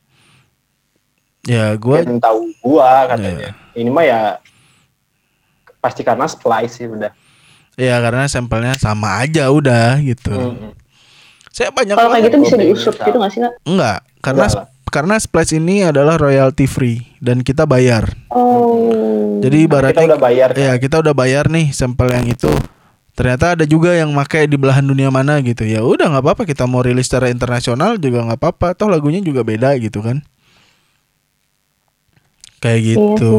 Ya, 1.49 1.73
gua 1.81 2.05
Yang 2.05 2.21
tahu 2.21 2.41
gua 2.61 3.09
katanya. 3.09 3.57
Ini 3.73 3.89
mah 3.89 4.05
ya 4.05 4.21
pasti 5.81 6.05
karena 6.05 6.29
splice 6.29 6.85
sih 6.85 6.87
udah. 6.91 7.13
Ya 7.79 7.97
karena 8.03 8.27
sampelnya 8.27 8.75
sama 8.77 9.23
aja 9.23 9.49
udah 9.49 10.03
gitu. 10.03 10.35
Mm-mm. 10.35 10.75
Saya 11.55 11.73
banyak 11.73 11.95
Kalau 11.97 12.11
kayak 12.13 12.25
gitu 12.29 12.37
bisa 12.45 12.57
diusut 12.61 12.95
gitu 12.99 13.17
gak 13.19 13.31
sih 13.35 13.41
kak? 13.43 13.53
enggak 13.67 13.99
karena 14.23 14.47
Enggak 14.47 14.67
karena 14.91 15.17
splash 15.17 15.57
ini 15.57 15.85
adalah 15.87 16.17
royalty 16.19 16.67
free 16.69 17.05
dan 17.23 17.41
kita 17.41 17.65
bayar. 17.65 18.13
Oh. 18.33 19.39
Jadi 19.39 19.65
ibaratnya 19.71 20.03
Kita 20.03 20.11
udah 20.11 20.21
bayar. 20.21 20.49
ya 20.59 20.73
kita 20.77 20.97
udah 20.99 21.15
bayar 21.15 21.47
nih 21.47 21.71
sampel 21.71 22.11
yang 22.11 22.27
itu. 22.27 22.51
Ternyata 23.15 23.59
ada 23.59 23.65
juga 23.67 23.95
yang 23.99 24.15
pakai 24.15 24.47
di 24.47 24.55
belahan 24.55 24.87
dunia 24.87 25.11
mana 25.11 25.43
gitu. 25.43 25.67
Ya 25.67 25.83
udah 25.83 26.07
nggak 26.11 26.23
apa-apa 26.23 26.43
kita 26.47 26.71
mau 26.71 26.83
rilis 26.83 27.11
secara 27.11 27.31
internasional 27.31 27.99
juga 27.99 28.23
nggak 28.23 28.39
apa-apa. 28.39 28.79
Toh 28.79 28.87
lagunya 28.87 29.19
juga 29.19 29.43
beda 29.43 29.75
gitu 29.79 30.03
kan. 30.03 30.23
Kayak 32.59 32.79
Iya 32.83 32.91
gitu. 32.95 33.35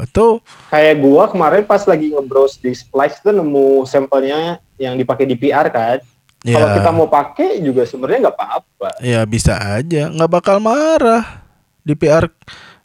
Atau 0.00 0.40
Kayak 0.72 0.96
gua 1.04 1.24
kemarin 1.28 1.62
pas 1.68 1.84
lagi 1.84 2.12
nge-browse 2.12 2.60
di 2.60 2.72
Splice 2.72 3.20
tuh 3.20 3.32
nemu 3.36 3.84
sampelnya 3.84 4.60
yang 4.80 4.96
dipakai 4.96 5.28
di 5.28 5.36
PR 5.36 5.68
kan. 5.68 6.00
Ya 6.42 6.58
Kalau 6.58 6.68
kita 6.74 6.90
mau 6.92 7.08
pakai 7.08 7.62
juga 7.62 7.86
sebenarnya 7.86 8.28
nggak 8.28 8.36
apa-apa. 8.36 8.88
ya 9.00 9.24
bisa 9.24 9.56
aja 9.56 10.10
nggak 10.10 10.30
bakal 10.30 10.56
marah. 10.58 11.44
Di 11.80 11.94
PR 11.94 12.26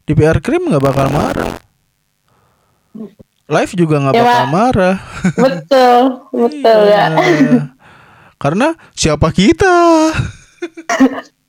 di 0.02 0.12
PR 0.14 0.38
krim 0.38 0.70
nggak 0.70 0.82
bakal 0.82 1.10
marah. 1.10 1.52
Live 3.50 3.72
juga 3.74 4.00
nggak 4.00 4.14
Ya, 4.14 4.22
bakal 4.22 4.46
marah. 4.48 4.96
Betul, 5.36 6.00
betul 6.46 6.80
ya. 6.88 7.04
Iya. 7.12 7.60
Karena 8.38 8.74
siapa 8.94 9.28
kita? 9.30 9.70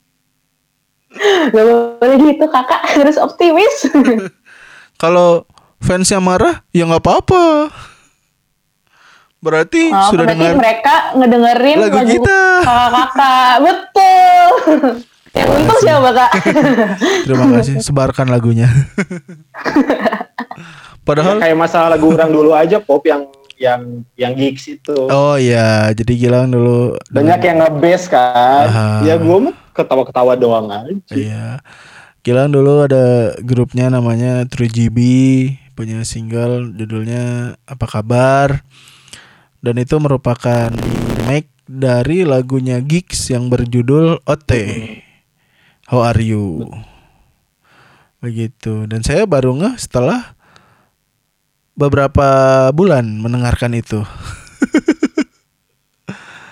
Gak 1.54 1.62
boleh 1.62 2.16
gitu 2.18 2.44
kakak 2.50 2.82
harus 2.90 3.14
optimis. 3.14 3.86
Kalau 5.02 5.46
fansnya 5.78 6.18
marah, 6.18 6.66
ya 6.74 6.86
nggak 6.86 7.02
apa-apa. 7.02 7.70
Berarti 9.44 9.92
Oh, 9.92 10.08
sudah 10.08 10.24
berarti 10.24 10.40
dengar 10.40 10.56
mereka 10.56 10.94
ngedengerin 11.12 11.76
lagu 11.76 11.96
lagu, 12.00 12.12
kita. 12.16 12.38
kakak-kakak. 12.64 13.54
Betul. 13.60 14.48
Yang 15.34 15.50
untung 15.50 15.78
siapa 15.82 16.10
kak? 16.14 16.30
Terima 17.26 17.46
kasih, 17.58 17.74
sebarkan 17.82 18.30
lagunya. 18.30 18.70
Padahal 21.04 21.36
kayak 21.36 21.58
masalah 21.58 21.88
lagu 21.92 22.08
orang 22.08 22.30
dulu 22.32 22.50
aja 22.56 22.80
pop 22.80 23.04
yang 23.04 23.28
yang 23.58 23.80
yang 24.16 24.32
gigs 24.32 24.70
itu. 24.70 24.94
Oh 25.10 25.36
iya, 25.36 25.92
jadi 25.92 26.12
Gilang 26.16 26.48
dulu 26.48 26.96
Banyak 27.10 27.40
yang 27.44 27.58
nge-bass 27.60 28.08
kan. 28.08 28.66
Ah. 28.70 29.00
Ya 29.04 29.18
gua 29.18 29.50
mah 29.50 29.54
ketawa-ketawa 29.74 30.32
doang 30.34 30.70
aja. 30.70 30.94
Iya. 31.12 31.46
Gilang 32.24 32.54
dulu 32.54 32.88
ada 32.88 33.36
grupnya 33.44 33.92
namanya 33.92 34.48
3GB, 34.48 34.96
punya 35.76 36.00
single 36.08 36.72
judulnya 36.72 37.54
Apa 37.66 37.84
Kabar. 37.84 38.64
Dan 39.64 39.80
itu 39.80 39.96
merupakan 39.96 40.68
remake 41.24 41.48
dari 41.64 42.28
lagunya 42.28 42.84
Gigs 42.84 43.32
yang 43.32 43.48
berjudul 43.48 44.20
OT. 44.28 44.52
How 45.88 46.12
are 46.12 46.20
you? 46.20 46.68
Begitu. 48.20 48.84
Dan 48.84 49.00
saya 49.00 49.24
baru 49.24 49.56
ngeh 49.56 49.80
setelah 49.80 50.36
beberapa 51.72 52.28
bulan 52.76 53.24
mendengarkan 53.24 53.72
itu. 53.72 54.04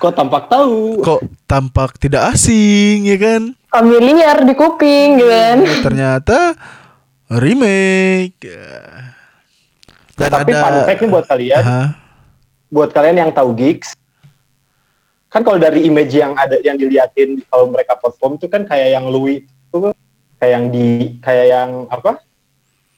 Kok 0.00 0.16
tampak 0.16 0.48
tahu? 0.48 1.04
Kok 1.04 1.20
tampak 1.44 2.00
tidak 2.00 2.32
asing 2.32 3.12
ya 3.12 3.20
kan? 3.20 3.52
Familiar 3.68 4.40
di 4.40 4.56
kuping 4.56 5.20
gitu 5.20 5.28
kan. 5.28 5.58
ternyata 5.84 6.56
remake 7.28 8.40
dan 10.16 10.28
Tapi 10.28 10.52
ada 10.52 10.60
fun 10.60 10.76
fact 10.84 11.00
nih 11.00 11.08
buat 11.08 11.24
kalian, 11.24 11.62
Hah? 11.64 11.86
Buat 12.72 12.88
kalian 12.88 13.20
yang 13.20 13.30
tahu 13.30 13.52
gigs, 13.52 13.92
kan 15.28 15.40
kalau 15.40 15.56
dari 15.56 15.84
image 15.84 16.10
yang 16.10 16.32
ada 16.34 16.56
yang 16.58 16.74
diliatin 16.74 17.44
kalau 17.46 17.68
mereka 17.68 17.94
perform 17.94 18.34
tuh 18.34 18.48
kan 18.48 18.64
kayak 18.64 18.92
yang 18.92 19.06
Louis 19.06 19.44
itu 19.44 19.76
kayak 20.34 20.50
yang 20.50 20.64
di 20.66 20.86
kayak 21.18 21.46
yang 21.46 21.70
apa? 21.86 22.20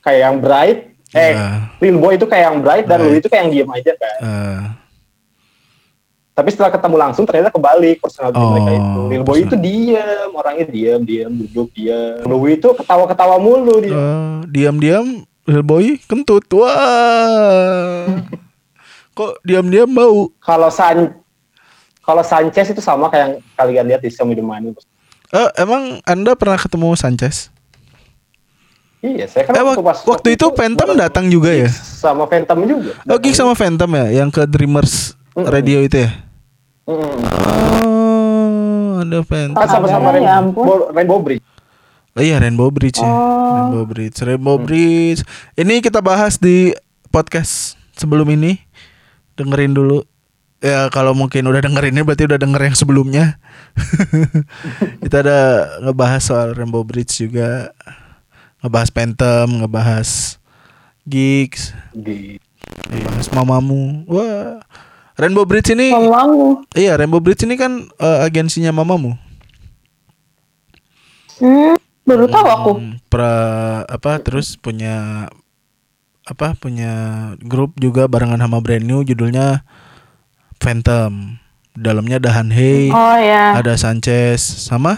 Kayak 0.01 0.21
yang 0.23 0.37
bright. 0.39 0.79
Eh, 1.11 1.31
Ya. 1.33 1.71
Lil 1.79 1.95
Boy 1.97 2.15
itu 2.15 2.25
kayak 2.25 2.45
yang 2.45 2.59
bright 2.59 2.85
dan 2.85 2.97
Bright. 2.97 3.07
Louis 3.09 3.19
itu 3.19 3.29
kayak 3.29 3.43
yang 3.45 3.53
diem 3.53 3.71
aja 3.73 3.93
kan. 3.95 4.17
Eh, 4.21 4.63
Tapi 6.33 6.49
setelah 6.51 6.67
ketemu 6.69 6.97
langsung 6.99 7.23
ternyata 7.23 7.47
kebalik 7.49 7.99
personality 7.99 8.35
Oh, 8.37 8.51
mereka 8.51 8.71
itu. 8.73 9.01
Lil 9.07 9.23
Boy 9.23 9.39
personal- 9.39 9.47
itu 9.47 9.57
diem, 9.61 10.29
orangnya 10.33 10.67
diem, 10.67 11.01
diem, 11.01 11.31
duduk, 11.33 11.69
diem. 11.71 12.19
Louis 12.25 12.55
itu 12.57 12.69
ketawa-ketawa 12.69 13.39
mulu 13.39 13.79
dia. 13.79 13.95
eh, 13.95 14.39
diam-diam 14.49 15.07
Hellboy 15.45 16.03
kentut 16.03 16.43
wah 16.51 18.11
kok 19.15 19.39
diam-diam 19.41 19.87
bau 19.87 20.29
Kalau 20.39 20.69
San 20.69 21.15
kalau 22.01 22.21
Sanchez 22.21 22.69
itu 22.69 22.79
sama 22.79 23.09
kayak 23.09 23.23
yang 23.25 23.33
kalian 23.55 23.85
lihat 23.89 24.01
di 24.01 24.11
Show 24.11 24.23
Me 24.23 24.35
the 24.35 24.43
Money. 24.43 24.77
eh, 25.31 25.49
emang 25.57 26.03
anda 26.03 26.35
pernah 26.35 26.57
ketemu 26.57 26.93
Sanchez 26.95 27.49
Iya, 28.99 29.29
saya 29.29 29.45
kan 29.45 29.53
Eh, 29.53 29.61
wak- 29.61 30.03
waktu 30.03 30.33
itu 30.33 30.49
Phantom 30.51 30.89
bareng 30.89 30.97
datang 30.99 31.29
juga 31.29 31.53
ya? 31.53 31.69
Sama 31.69 32.25
Phantom 32.25 32.57
juga. 32.65 32.97
oh 33.05 33.21
sama 33.31 33.53
Phantom 33.53 33.91
ya 33.95 34.07
yang 34.15 34.29
ke 34.29 34.45
Dreamers 34.45 35.13
Mm-mm. 35.35 35.45
Radio 35.45 35.79
itu 35.81 36.01
ya 36.01 36.11
Mm-mm. 36.85 37.21
oh 37.85 38.93
ada 38.99 39.21
Phantom 39.23 39.61
Kan 39.61 39.69
sama-sama 39.69 40.09
Ya 40.11 40.41
Rainbow, 40.41 40.65
ampun. 40.65 40.67
Rainbow 40.91 41.19
Bridge. 41.21 41.45
Oh 42.15 42.23
iya 42.23 42.39
Rainbow 42.39 42.71
Bridge 42.71 42.97
ya. 42.97 43.05
Oh. 43.05 43.53
Rainbow 43.53 43.85
Bridge, 43.85 44.17
Rainbow 44.19 44.57
Bridge. 44.57 45.21
Ini 45.53 45.75
kita 45.81 46.01
bahas 46.01 46.39
di 46.39 46.73
podcast 47.11 47.77
sebelum 47.93 48.25
ini. 48.31 48.64
Dengerin 49.35 49.75
dulu. 49.75 50.03
Ya 50.65 50.89
kalau 50.89 51.13
mungkin 51.13 51.45
udah 51.45 51.61
dengerinnya 51.61 52.07
berarti 52.09 52.25
udah 52.25 52.41
denger 52.41 52.73
yang 52.73 52.77
sebelumnya. 52.79 53.25
kita 55.05 55.21
ada 55.21 55.41
ngebahas 55.85 56.23
soal 56.25 56.57
Rainbow 56.57 56.87
Bridge 56.87 57.21
juga. 57.29 57.75
Ngebahas 58.65 58.89
Phantom, 58.89 59.61
ngebahas 59.61 60.41
Gigs, 61.05 61.77
Di 61.93 62.41
ngebahas 62.89 63.29
Mamamu. 63.37 64.09
Wah. 64.09 64.65
Rainbow 65.15 65.45
Bridge 65.47 65.71
ini 65.77 65.95
Mamamu. 65.95 66.67
iya 66.75 66.99
Rainbow 66.99 67.23
Bridge 67.23 67.47
ini 67.47 67.55
kan 67.55 67.87
eh, 67.87 68.19
agensinya 68.25 68.73
Mamamu. 68.75 69.15
Hmm, 71.39 71.77
baru 72.09 72.25
tahu 72.27 72.47
aku. 72.49 72.73
Hmm, 72.81 72.95
pra 73.13 73.33
apa 73.87 74.19
terus 74.25 74.59
punya 74.59 75.29
apa 76.25 76.57
punya 76.57 76.93
grup 77.45 77.77
juga 77.77 78.09
barengan 78.09 78.41
sama 78.41 78.65
brand 78.65 78.85
new 78.85 79.05
judulnya 79.05 79.63
Phantom. 80.61 81.37
Dalamnya 81.75 82.23
ada 82.23 82.31
Han 82.39 82.55
Hei, 82.55 82.87
Oh 82.89 83.19
ya. 83.19 83.59
ada 83.59 83.75
Sanchez 83.75 84.39
sama 84.41 84.95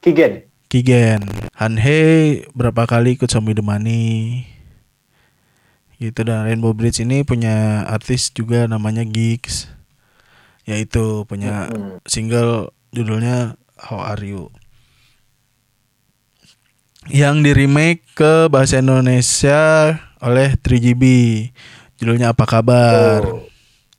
Kigen. 0.00 0.46
Kigen. 0.70 1.26
Han 1.58 1.76
Hei 1.76 2.46
berapa 2.54 2.86
kali 2.86 3.18
ikut 3.18 3.28
Me 3.42 3.52
The 3.52 3.60
Money. 3.60 4.10
Gitu 5.98 6.22
dan 6.22 6.46
Rainbow 6.46 6.72
Bridge 6.74 7.02
ini 7.02 7.22
punya 7.22 7.82
artis 7.86 8.30
juga 8.30 8.64
namanya 8.70 9.02
Geeks. 9.04 9.66
Yaitu 10.62 11.26
punya 11.26 11.68
Hmm. 11.74 11.98
single 12.06 12.70
judulnya 12.94 13.58
How 13.76 14.14
Are 14.14 14.22
You. 14.22 14.48
Yang 17.10 17.36
di 17.42 17.50
remake 17.66 18.06
ke 18.14 18.46
bahasa 18.46 18.78
Indonesia 18.78 19.58
oleh 20.22 20.54
3GB. 20.56 21.02
Judulnya 21.98 22.30
Apa 22.30 22.46
Kabar. 22.46 23.22
Oh. 23.26 23.42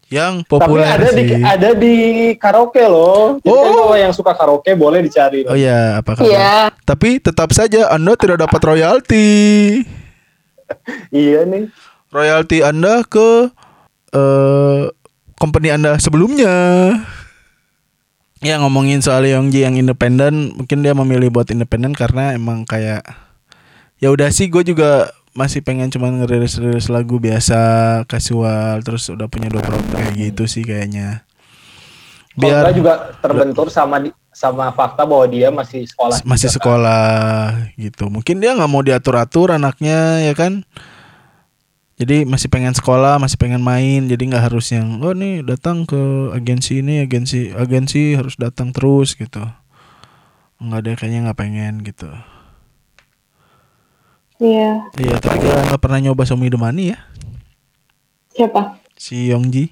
Yang 0.07 0.45
Tapi 0.45 0.49
populer 0.51 0.85
ada 0.85 1.09
sih. 1.09 1.17
di 1.17 1.25
ada 1.41 1.69
di 1.73 1.95
karaoke 2.37 2.85
loh. 2.85 3.41
Jadi 3.41 3.49
kan 3.49 3.65
Oh. 3.65 3.77
kalau 3.81 3.97
yang 3.97 4.13
suka 4.13 4.31
karaoke 4.31 4.71
boleh 4.73 5.01
dicari. 5.01 5.41
Oh 5.49 5.57
ya, 5.57 5.97
apa 5.97 6.13
kabar? 6.13 6.29
Iya. 6.29 6.53
Tapi 6.85 7.17
tetap 7.17 7.49
saja 7.49 7.89
Anda 7.89 8.13
tidak 8.13 8.41
dapat 8.41 8.61
royalti. 8.61 9.27
Iya 11.09 11.45
nih. 11.45 11.69
Royalti 12.09 12.61
Anda 12.61 13.01
ke 13.03 13.49
eh 14.13 14.83
company 15.35 15.69
Anda 15.69 15.97
sebelumnya. 15.97 16.53
Ya 18.37 18.59
ngomongin 18.59 18.99
soal 18.99 19.23
Yongji 19.23 19.63
yang 19.63 19.79
independen, 19.79 20.51
mungkin 20.53 20.83
dia 20.83 20.91
memilih 20.91 21.31
buat 21.31 21.47
independen 21.47 21.95
karena 21.95 22.35
emang 22.35 22.67
kayak 22.67 23.01
ya 23.97 24.11
udah 24.11 24.29
sih 24.29 24.51
gue 24.51 24.61
juga 24.65 25.09
masih 25.33 25.65
pengen 25.65 25.89
cuman 25.89 26.21
ngerilis-rilis 26.21 26.93
lagu 26.93 27.17
biasa 27.17 27.59
casual 28.05 28.85
terus 28.85 29.09
udah 29.09 29.25
punya 29.25 29.49
dua 29.49 29.65
produk 29.65 29.97
kayak 29.97 30.13
gitu 30.33 30.43
sih 30.45 30.61
kayaknya. 30.61 31.25
Biar 32.33 32.73
juga 32.73 33.13
terbentur 33.21 33.69
sama 33.69 34.01
di, 34.01 34.09
sama 34.33 34.73
fakta 34.73 35.05
bahwa 35.05 35.25
dia 35.29 35.53
masih 35.53 35.85
sekolah. 35.85 36.21
masih 36.25 36.49
juga, 36.49 36.53
kan. 36.53 36.57
sekolah 36.57 37.05
gitu. 37.77 38.03
Mungkin 38.09 38.41
dia 38.41 38.57
nggak 38.57 38.71
mau 38.71 38.81
diatur-atur 38.81 39.53
anaknya 39.53 40.25
ya 40.25 40.33
kan. 40.33 40.65
Jadi 41.93 42.25
masih 42.25 42.49
pengen 42.49 42.73
sekolah, 42.73 43.21
masih 43.21 43.37
pengen 43.37 43.61
main, 43.61 44.09
jadi 44.09 44.17
nggak 44.17 44.49
harus 44.49 44.73
yang 44.73 44.97
oh 45.05 45.13
nih 45.13 45.45
datang 45.45 45.85
ke 45.85 46.33
agensi 46.33 46.81
ini, 46.81 47.05
agensi 47.05 47.53
agensi 47.53 48.17
harus 48.17 48.33
datang 48.33 48.73
terus 48.73 49.13
gitu. 49.13 49.45
Enggak 50.57 50.89
deh 50.89 50.95
kayaknya 50.97 51.29
nggak 51.29 51.37
pengen 51.37 51.85
gitu. 51.85 52.09
Iya. 54.43 54.71
Iya, 54.99 55.15
tapi 55.23 55.39
dia 55.39 55.55
nggak 55.55 55.79
pernah 55.79 55.99
nyoba 56.03 56.27
Somi 56.27 56.51
Money 56.51 56.91
ya, 56.91 56.99
Siapa? 58.35 58.75
si 58.99 59.31
Yongji. 59.31 59.71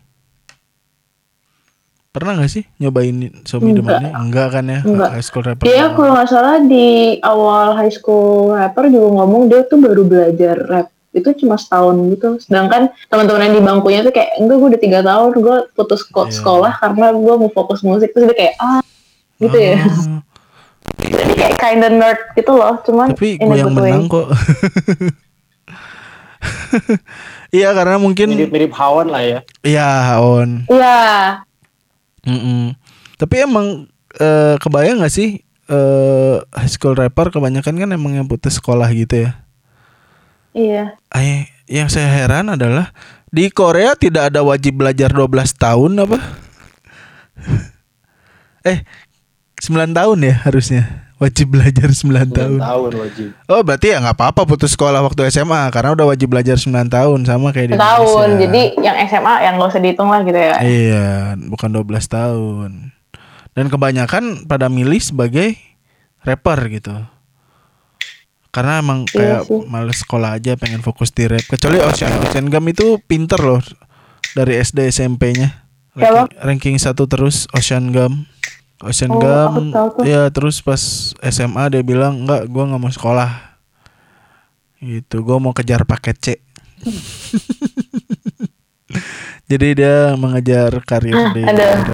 Pernah 2.11 2.39
nggak 2.39 2.51
sih 2.51 2.63
nyobain 2.75 3.15
Somi 3.47 3.71
The 3.71 3.83
Enggak. 4.11 4.47
Kan 4.51 4.65
ya? 4.67 4.79
Enggak. 4.83 5.09
High 5.15 5.23
School 5.23 5.43
Rapper. 5.47 5.63
Dia 5.63 5.95
kalau 5.95 6.11
nggak 6.11 6.27
salah 6.27 6.59
di 6.59 7.15
awal 7.23 7.75
high 7.75 7.91
school 7.91 8.51
rapper 8.51 8.91
juga 8.91 9.07
ngomong 9.15 9.47
dia 9.47 9.63
tuh 9.63 9.79
baru 9.79 10.03
belajar 10.03 10.55
rap 10.67 10.87
itu 11.11 11.27
cuma 11.39 11.55
setahun 11.55 11.95
gitu. 12.11 12.29
Sedangkan 12.43 12.91
teman-teman 13.07 13.47
yang 13.47 13.55
di 13.55 13.63
bangkunya 13.63 13.99
tuh 14.03 14.11
kayak 14.11 14.39
enggak 14.39 14.55
gue 14.59 14.67
udah 14.75 14.81
tiga 14.83 14.99
tahun 15.03 15.31
gue 15.39 15.57
putus 15.71 16.01
Iya. 16.03 16.31
sekolah 16.35 16.71
karena 16.79 17.05
gue 17.15 17.33
mau 17.39 17.51
fokus 17.51 17.79
musik 17.79 18.11
terus 18.11 18.27
dia 18.31 18.35
kayak 18.35 18.55
ah 18.59 18.83
gitu 19.39 19.55
ya. 19.55 19.79
Jadi 21.01 21.33
kayak 21.33 21.55
kinda 21.57 21.87
nerd 21.89 22.21
gitu 22.37 22.51
loh. 22.53 22.77
Cuman 22.85 23.13
Tapi 23.17 23.41
gue 23.41 23.55
yang 23.57 23.73
good 23.73 23.81
way. 23.81 23.91
menang 23.93 24.05
kok. 24.09 24.27
Iya 27.51 27.75
karena 27.75 27.99
mungkin 27.99 28.31
Mirip-mirip 28.31 28.71
Hawan 28.71 29.11
lah 29.11 29.19
ya. 29.19 29.39
Iya 29.59 30.23
on. 30.23 30.63
Iya. 30.71 30.99
Mm-mm. 32.23 32.79
Tapi 33.19 33.35
emang 33.43 33.91
eh, 34.15 34.55
kebayang 34.55 35.03
gak 35.03 35.11
sih 35.11 35.43
eh, 35.67 36.35
high 36.39 36.71
school 36.71 36.95
rapper 36.95 37.27
kebanyakan 37.27 37.75
kan 37.75 37.89
emang 37.91 38.15
yang 38.15 38.27
putus 38.31 38.55
sekolah 38.55 38.87
gitu 38.95 39.27
ya. 39.27 39.31
Iya. 40.55 40.95
Ay, 41.11 41.51
yang 41.67 41.91
saya 41.91 42.07
heran 42.07 42.55
adalah 42.55 42.95
di 43.31 43.51
Korea 43.51 43.99
tidak 43.99 44.31
ada 44.31 44.43
wajib 44.47 44.79
belajar 44.79 45.11
12 45.11 45.27
tahun 45.55 45.91
apa? 46.07 46.19
eh 48.71 48.83
9 49.61 49.93
tahun 49.93 50.17
ya 50.25 50.35
harusnya 50.41 51.05
wajib 51.21 51.53
belajar 51.53 51.93
9 51.93 52.33
tahun. 52.33 52.57
Tahun 52.57 52.91
wajib. 52.97 53.29
Oh 53.45 53.61
berarti 53.61 53.93
ya 53.93 54.01
nggak 54.01 54.17
apa-apa 54.17 54.49
putus 54.49 54.73
sekolah 54.73 55.05
waktu 55.05 55.29
SMA 55.29 55.69
karena 55.69 55.93
udah 55.93 56.09
wajib 56.09 56.33
belajar 56.33 56.57
9 56.57 56.73
tahun 56.89 57.19
sama 57.29 57.53
kayak 57.53 57.69
di. 57.69 57.73
Indonesia. 57.77 58.41
Jadi 58.41 58.61
yang 58.81 58.97
SMA 59.05 59.33
yang 59.45 59.53
gak 59.61 59.69
usah 59.69 59.81
dihitung 59.85 60.09
lah 60.09 60.25
gitu 60.25 60.39
ya. 60.41 60.57
Iya, 60.65 61.37
bukan 61.45 61.69
12 61.69 62.09
tahun. 62.09 62.89
Dan 63.53 63.65
kebanyakan 63.69 64.49
pada 64.49 64.65
milih 64.65 64.97
sebagai 64.97 65.53
rapper 66.25 66.57
gitu. 66.73 66.97
Karena 68.49 68.81
emang 68.81 69.05
kayak 69.07 69.45
Iya 69.45 69.61
sih. 69.61 69.63
males 69.69 70.01
sekolah 70.01 70.41
aja 70.41 70.57
pengen 70.57 70.81
fokus 70.81 71.13
di 71.13 71.29
rap. 71.29 71.45
Kecuali 71.45 71.79
Ocean 71.79 72.11
Ocean 72.25 72.49
Gam 72.49 72.65
itu 72.67 72.97
pinter 73.05 73.37
loh 73.39 73.61
dari 74.33 74.57
SD 74.57 74.89
SMP-nya. 74.89 75.69
Ranking, 75.93 76.39
ranking 76.41 76.75
satu 76.81 77.05
terus 77.05 77.45
Ocean 77.53 77.93
Gam. 77.93 78.25
Ocean 78.81 79.09
Oh, 79.09 79.21
tuh. 79.21 80.03
Ya 80.03 80.25
terus 80.29 80.59
pas 80.59 80.81
SMA 81.21 81.63
dia 81.69 81.81
bilang 81.81 82.25
enggak, 82.25 82.49
gua 82.49 82.65
nggak 82.65 82.81
mau 82.81 82.89
sekolah. 82.89 83.31
Gitu, 84.77 85.21
gua 85.21 85.37
mau 85.37 85.53
kejar 85.53 85.85
paket 85.85 86.17
C. 86.17 86.27
Jadi 89.47 89.67
dia 89.75 90.15
mengejar 90.15 90.71
karir 90.81 91.11
Ah, 91.11 91.31
di 91.31 91.43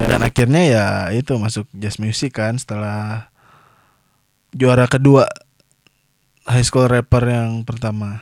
dan 0.08 0.22
akhirnya 0.22 0.62
ya 0.62 0.86
itu 1.10 1.34
masuk 1.36 1.66
jazz 1.74 1.98
music 1.98 2.38
kan 2.38 2.54
setelah 2.54 3.30
juara 4.54 4.86
kedua 4.86 5.26
high 6.46 6.62
school 6.62 6.86
rapper 6.86 7.26
yang 7.26 7.66
pertama 7.66 8.22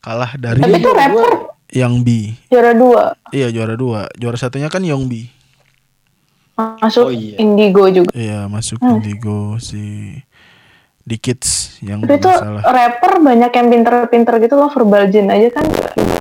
kalah 0.00 0.32
dari 0.36 0.60
Tapi 0.60 0.80
itu 0.80 0.90
rapper 0.90 1.28
Young 1.74 2.04
B. 2.04 2.32
juara 2.48 2.72
dua. 2.72 3.04
Iya 3.32 3.48
juara 3.50 3.74
dua. 3.74 4.06
Juara 4.14 4.38
satunya 4.38 4.70
kan 4.70 4.84
Young 4.84 5.10
B. 5.10 5.26
Masuk 6.54 7.08
Oh, 7.08 7.12
iya. 7.12 7.36
Indigo 7.36 7.84
juga. 7.88 8.10
Iya 8.14 8.46
masuk 8.46 8.78
Hmm. 8.78 9.02
Indigo 9.02 9.58
si 9.58 10.14
di 11.04 11.20
Kids 11.20 11.76
yang 11.84 12.00
Tapi 12.00 12.16
itu 12.16 12.30
rapper 12.64 13.20
banyak 13.20 13.52
yang 13.52 13.68
pinter-pinter 13.68 14.40
gitu 14.40 14.56
loh 14.56 14.72
verbal 14.72 15.12
gen 15.12 15.28
aja 15.28 15.52
kan 15.52 15.68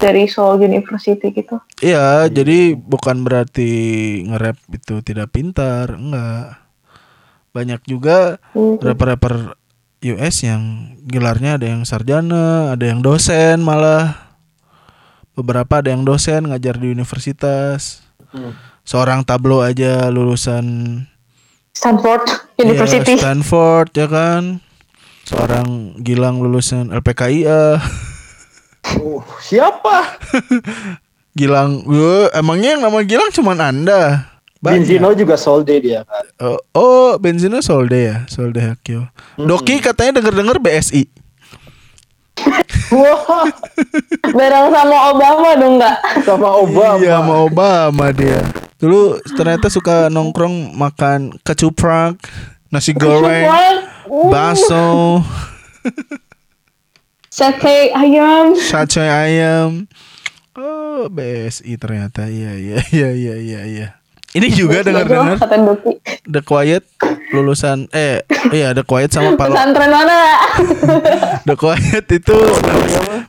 dari 0.04 0.28
Seoul 0.28 0.60
University 0.60 1.32
gitu. 1.32 1.56
Iya, 1.80 2.28
jadi 2.28 2.76
bukan 2.76 3.24
berarti 3.24 3.72
nge-rap 4.28 4.60
itu 4.68 5.00
tidak 5.00 5.32
pintar, 5.32 5.96
enggak. 5.96 6.60
Banyak 7.56 7.80
juga 7.88 8.44
Hmm. 8.52 8.76
rapper-rapper 8.76 9.56
US 10.04 10.36
yang 10.44 10.62
gelarnya 11.08 11.56
ada 11.56 11.64
yang 11.64 11.88
sarjana, 11.88 12.76
ada 12.76 12.84
yang 12.84 13.00
dosen 13.00 13.64
malah. 13.64 14.36
Beberapa 15.32 15.80
ada 15.80 15.96
yang 15.96 16.04
dosen 16.04 16.52
ngajar 16.52 16.76
di 16.76 16.92
universitas. 16.92 18.04
Hmm. 18.36 18.52
Seorang 18.84 19.24
tablo 19.24 19.64
aja 19.64 20.12
lulusan 20.12 21.00
Stanford 21.72 22.28
University. 22.60 23.16
Stanford 23.16 23.90
ya 23.96 24.08
kan. 24.12 24.60
Seorang 25.24 26.00
Gilang 26.04 26.44
lulusan 26.44 26.92
LPKIA. 26.92 27.80
Uh, 29.00 29.24
siapa? 29.40 30.20
Gilang, 31.40 31.82
gue 31.88 32.30
emangnya 32.36 32.78
yang 32.78 32.84
nama 32.84 33.00
Gilang 33.08 33.32
cuman 33.32 33.58
Anda. 33.64 34.30
Banyak. 34.64 34.88
Benzino 34.88 35.10
juga 35.16 35.36
solde 35.36 35.76
dia 35.80 36.08
kan. 36.08 36.24
Oh, 36.40 36.60
oh 36.76 37.10
Benzino 37.20 37.60
Solde 37.60 38.00
ya, 38.00 38.18
Solde 38.32 38.64
Hakio. 38.64 39.12
Doki 39.36 39.84
katanya 39.84 40.24
denger-denger 40.24 40.64
BSI. 40.64 41.23
Wah, 42.94 43.48
Bareng 44.30 44.70
sama 44.70 44.98
Obama 45.10 45.50
dong 45.56 45.74
nggak? 45.78 45.98
sama 46.22 46.50
Obama. 46.56 47.00
Iya, 47.00 47.14
sama 47.18 47.36
Obama 47.42 48.06
dia. 48.10 48.42
Dulu 48.78 49.02
ternyata 49.34 49.68
suka 49.68 50.08
nongkrong 50.08 50.74
makan 50.74 51.34
kecuprak, 51.42 52.20
nasi 52.68 52.92
goreng, 52.92 53.48
Uh, 54.04 54.28
bakso, 54.30 55.24
Sate 57.34 57.90
ayam. 57.90 58.54
sate 58.54 59.02
ayam. 59.02 59.90
Oh, 60.54 61.10
BSI 61.10 61.74
ternyata. 61.76 62.30
Iya, 62.30 62.54
iya, 62.54 62.78
iya, 62.92 63.10
iya, 63.10 63.36
iya, 63.36 63.62
iya. 63.66 63.88
Ini 64.34 64.48
juga 64.50 64.82
dengar-dengar 64.82 65.38
Kata 65.38 65.58
Doki. 65.62 66.02
The 66.26 66.42
Quiet 66.42 66.84
lulusan 67.30 67.86
eh 67.94 68.26
iya 68.50 68.74
The 68.74 68.82
Quiet 68.82 69.14
sama 69.14 69.38
Palo 69.38 69.54
Pesantren 69.54 69.94
mana? 69.94 70.18
The 71.48 71.54
Quiet 71.54 72.06
itu 72.10 72.38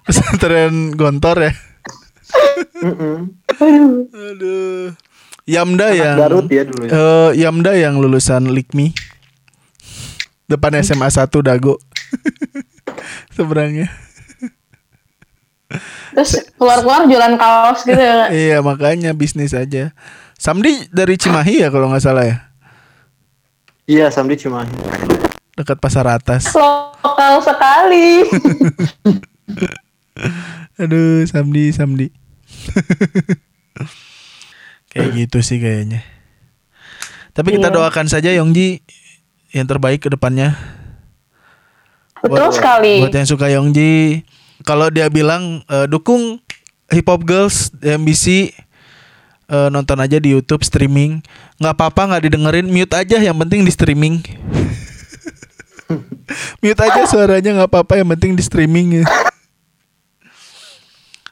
pesantren 0.02 0.96
Gontor 0.96 1.44
ya. 1.44 1.52
Aduh. 4.12 4.96
Yamda 5.44 5.92
yang 5.92 6.16
Garut 6.16 6.48
ya 6.48 6.64
dulu. 6.64 6.82
Ya. 6.88 6.90
eh, 6.92 7.30
Yamda 7.36 7.72
yang 7.76 8.00
lulusan 8.00 8.48
Likmi. 8.48 8.96
Depan 10.48 10.72
SMA 10.80 11.08
1 11.08 11.28
Dago. 11.44 11.76
Seberangnya. 13.36 13.92
Terus 16.14 16.48
keluar-keluar 16.56 17.04
jualan 17.04 17.34
kaos 17.36 17.84
gitu 17.84 17.98
ya. 17.98 18.30
Iya 18.32 18.58
makanya 18.64 19.12
bisnis 19.12 19.52
aja. 19.52 19.92
Samdi 20.44 20.92
dari 20.92 21.16
Cimahi 21.16 21.64
ya 21.64 21.72
kalau 21.72 21.88
nggak 21.88 22.04
salah 22.04 22.28
ya. 22.28 22.36
Iya, 23.88 24.12
Samdi 24.12 24.36
cuma 24.36 24.68
Dekat 25.56 25.80
pasar 25.80 26.04
atas. 26.04 26.52
Lokal 26.52 27.40
sekali. 27.40 28.28
Aduh, 30.84 31.24
Samdi, 31.24 31.72
Samdi. 31.72 32.12
Kayak 34.92 35.10
gitu 35.16 35.40
sih 35.40 35.64
kayaknya. 35.64 36.04
Tapi 37.32 37.56
kita 37.56 37.72
Iya. 37.72 37.76
doakan 37.80 38.06
saja 38.12 38.28
Yongji 38.36 38.84
yang 39.56 39.64
terbaik 39.64 40.04
ke 40.04 40.12
depannya. 40.12 40.60
Betul 42.20 42.52
sekali. 42.52 43.00
Buat 43.00 43.16
yang 43.16 43.28
suka 43.32 43.48
Yongji, 43.48 44.28
kalau 44.60 44.92
dia 44.92 45.08
bilang 45.08 45.64
eh, 45.72 45.88
dukung 45.88 46.44
Hip 46.92 47.08
Hop 47.08 47.24
Girls 47.24 47.72
MBC 47.80 48.52
eh, 49.48 49.68
nonton 49.68 49.98
aja 50.00 50.16
di 50.20 50.32
YouTube 50.32 50.64
streaming. 50.64 51.20
nggak 51.60 51.74
apa-apa 51.74 52.02
nggak 52.10 52.22
didengerin, 52.30 52.66
mute 52.68 52.94
aja 52.94 53.18
yang 53.20 53.36
penting 53.38 53.62
di 53.62 53.72
streaming. 53.72 54.20
mute 56.62 56.80
aja 56.80 57.06
suaranya 57.06 57.62
nggak 57.62 57.70
apa-apa 57.70 58.00
yang 58.00 58.08
penting 58.16 58.34
di 58.34 58.42
streaming 58.42 59.02
ya. 59.02 59.04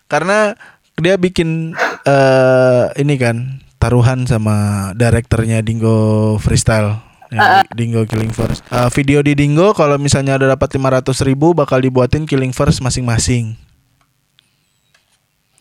Karena 0.06 0.52
dia 1.00 1.16
bikin 1.16 1.72
eh 2.04 2.84
ini 3.00 3.14
kan 3.16 3.62
taruhan 3.82 4.28
sama 4.30 4.90
direkturnya 4.94 5.58
Dingo 5.64 6.36
Freestyle. 6.38 7.02
yang 7.32 7.64
Dingo 7.72 8.04
Killing 8.04 8.28
First. 8.28 8.60
Eh, 8.68 8.88
video 8.92 9.24
di 9.24 9.32
Dingo 9.32 9.72
kalau 9.72 9.96
misalnya 9.96 10.36
ada 10.36 10.52
dapat 10.52 10.76
500 10.76 11.24
ribu 11.24 11.56
bakal 11.56 11.80
dibuatin 11.80 12.28
Killing 12.28 12.52
First 12.52 12.84
masing-masing. 12.84 13.56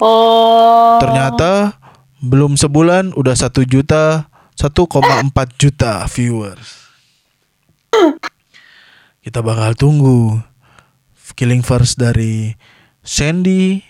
Oh. 0.04 1.00
Ternyata 1.00 1.80
belum 2.22 2.54
sebulan 2.54 3.18
udah 3.18 3.34
satu 3.34 3.66
juta 3.66 4.30
1,4 4.56 5.34
juta 5.58 6.06
viewers. 6.06 6.86
Kita 9.26 9.42
bakal 9.42 9.74
tunggu 9.74 10.42
Killing 11.34 11.66
First 11.66 11.98
dari 11.98 12.54
Sandy, 13.02 13.82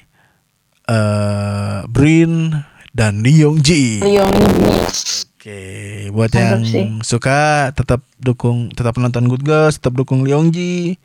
eh 0.88 1.80
Brin, 1.92 2.56
dan 2.96 3.20
Lee 3.20 3.44
Yong 3.44 3.60
Ji. 3.60 4.00
Ryong 4.00 4.32
ini. 4.32 4.72
Oke, 5.42 5.62
buat 6.14 6.30
Mantap 6.32 6.40
yang 6.40 6.64
sih. 6.70 6.88
suka 7.02 7.74
tetap 7.74 8.06
dukung, 8.22 8.70
tetap 8.72 8.96
nonton 9.02 9.26
Good 9.26 9.44
Girls, 9.44 9.82
tetap 9.82 9.98
dukung 9.98 10.24
Lee 10.24 10.32
Yong 10.32 10.54
Ji. 10.54 11.02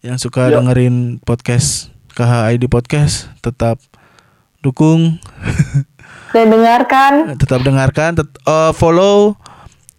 Yang 0.00 0.30
suka 0.30 0.48
Yo. 0.48 0.62
dengerin 0.62 1.18
podcast 1.20 1.90
KHID 2.14 2.70
podcast, 2.70 3.28
tetap 3.42 3.82
dukung, 4.62 5.18
Dan 6.30 6.46
dengarkan. 6.50 7.12
tetap 7.36 7.60
dengarkan, 7.62 8.10
tet- 8.14 8.38
eh, 8.42 8.72
follow 8.72 9.34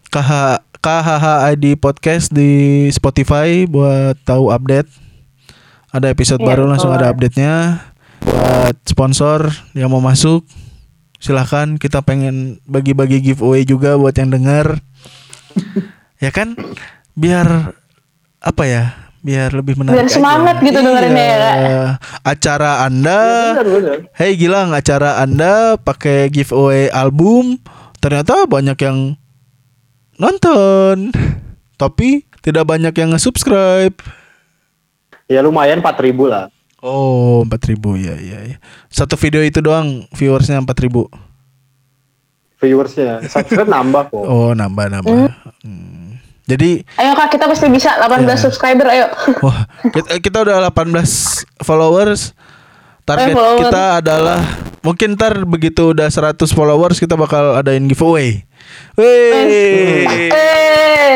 KH 0.09 0.61
KHHID 0.79 1.75
podcast 1.75 2.31
di 2.31 2.87
Spotify 2.89 3.67
buat 3.67 4.15
tahu 4.23 4.47
update. 4.49 4.87
Ada 5.89 6.07
episode 6.07 6.39
Iya, 6.39 6.47
baru 6.47 6.63
langsung 6.69 6.93
betul. 6.93 7.01
ada 7.01 7.11
update-nya. 7.11 7.55
Buat 8.21 8.77
sponsor 8.85 9.39
yang 9.73 9.89
mau 9.89 9.99
masuk 9.99 10.45
silahkan 11.19 11.75
kita 11.75 11.99
pengen 11.99 12.63
bagi-bagi 12.63 13.19
giveaway 13.19 13.67
juga 13.67 13.99
buat 13.99 14.15
yang 14.15 14.31
dengar. 14.31 14.79
ya 16.23 16.31
kan? 16.31 16.55
Biar 17.11 17.75
apa 18.39 18.63
ya? 18.63 18.83
Biar 19.19 19.51
lebih 19.51 19.75
menarik. 19.75 19.99
Biar 19.99 20.07
aja. 20.07 20.15
semangat 20.15 20.55
gitu 20.63 20.79
dengerinnya 20.79 21.25
ya, 21.25 21.37
Kak. 21.37 21.55
Iya. 21.59 21.83
Acara 22.23 22.71
Anda 22.87 23.19
benar 23.51 23.67
benar. 23.67 23.97
Hey 24.15 24.31
Gilang, 24.39 24.71
acara 24.71 25.19
Anda 25.19 25.75
pakai 25.75 26.31
giveaway 26.31 26.87
album, 26.87 27.59
ternyata 27.99 28.47
banyak 28.47 28.79
yang 28.79 29.19
nonton. 30.15 31.11
Tapi 31.79 32.27
tidak 32.39 32.67
banyak 32.67 32.91
yang 32.95 33.15
nge-subscribe. 33.15 33.95
Ya 35.27 35.43
lumayan 35.43 35.83
4000 35.83 36.15
lah. 36.27 36.51
Oh, 36.79 37.43
4000 37.43 37.75
ya 37.99 38.15
ya 38.15 38.39
ya. 38.55 38.57
Satu 38.87 39.19
video 39.19 39.43
itu 39.43 39.59
doang 39.59 40.07
viewersnya 40.15 40.63
4000. 40.63 41.11
Viewersnya. 42.59 43.23
Subscribe 43.27 43.67
nambah 43.67 44.11
kok. 44.11 44.23
Oh, 44.23 44.51
nambah 44.55 44.87
nambah. 44.91 45.31
Hmm. 45.63 46.08
Jadi, 46.49 46.81
Ayo 46.97 47.13
kak, 47.13 47.29
kita 47.29 47.45
pasti 47.45 47.69
bisa 47.69 47.93
18 48.01 48.25
Ya. 48.27 48.41
subscriber, 48.41 48.89
ayo. 48.89 49.05
wah, 49.39 49.69
kita, 49.85 50.17
kita 50.17 50.37
udah 50.41 50.65
18 50.65 51.05
followers. 51.61 52.33
Target 53.05 53.29
Eh, 53.29 53.35
follower. 53.37 53.61
kita 53.63 53.83
adalah 54.01 54.39
mungkin 54.89 55.13
ntar 55.13 55.45
begitu 55.45 55.93
udah 55.93 56.09
100 56.09 56.49
followers 56.49 56.97
kita 56.97 57.13
bakal 57.13 57.53
adain 57.53 57.85
giveaway. 57.85 58.41
Wih. 58.97 60.09
Eh, 60.33 61.13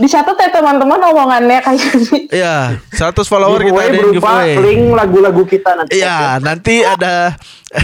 dicatat 0.00 0.32
ya 0.32 0.48
teman-teman 0.48 0.96
omongannya 1.12 1.60
kayak 1.60 1.76
gini. 1.76 2.18
Iya, 2.32 2.80
100 2.96 3.20
follower 3.28 3.60
kita 3.60 3.68
Giveaway 3.68 3.86
ada 3.86 3.98
berupa 4.00 4.16
giveaway. 4.16 4.52
link 4.64 4.82
lagu-lagu 4.96 5.42
kita 5.44 5.70
nanti. 5.76 5.92
Iya, 6.00 6.40
nanti 6.40 6.74
ada 6.80 7.36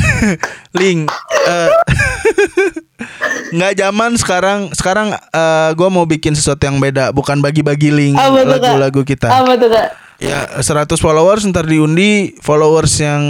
link. 0.80 1.12
Eh, 1.44 1.70
Nggak 3.57 3.72
zaman 3.78 4.11
sekarang. 4.16 4.59
Sekarang 4.72 5.12
eh, 5.12 5.70
gua 5.76 5.88
mau 5.92 6.09
bikin 6.09 6.32
sesuatu 6.32 6.64
yang 6.64 6.80
beda, 6.80 7.12
bukan 7.12 7.44
bagi-bagi 7.44 7.92
link 7.92 8.16
lagu-lagu 8.16 9.05
kita. 9.05 9.28
Apa 9.28 9.61
tuh 9.61 9.68
kak? 9.68 9.88
Ya, 10.16 10.49
100 10.64 10.88
followers 10.97 11.44
ntar 11.44 11.68
diundi, 11.68 12.32
followers 12.40 12.97
yang 13.05 13.20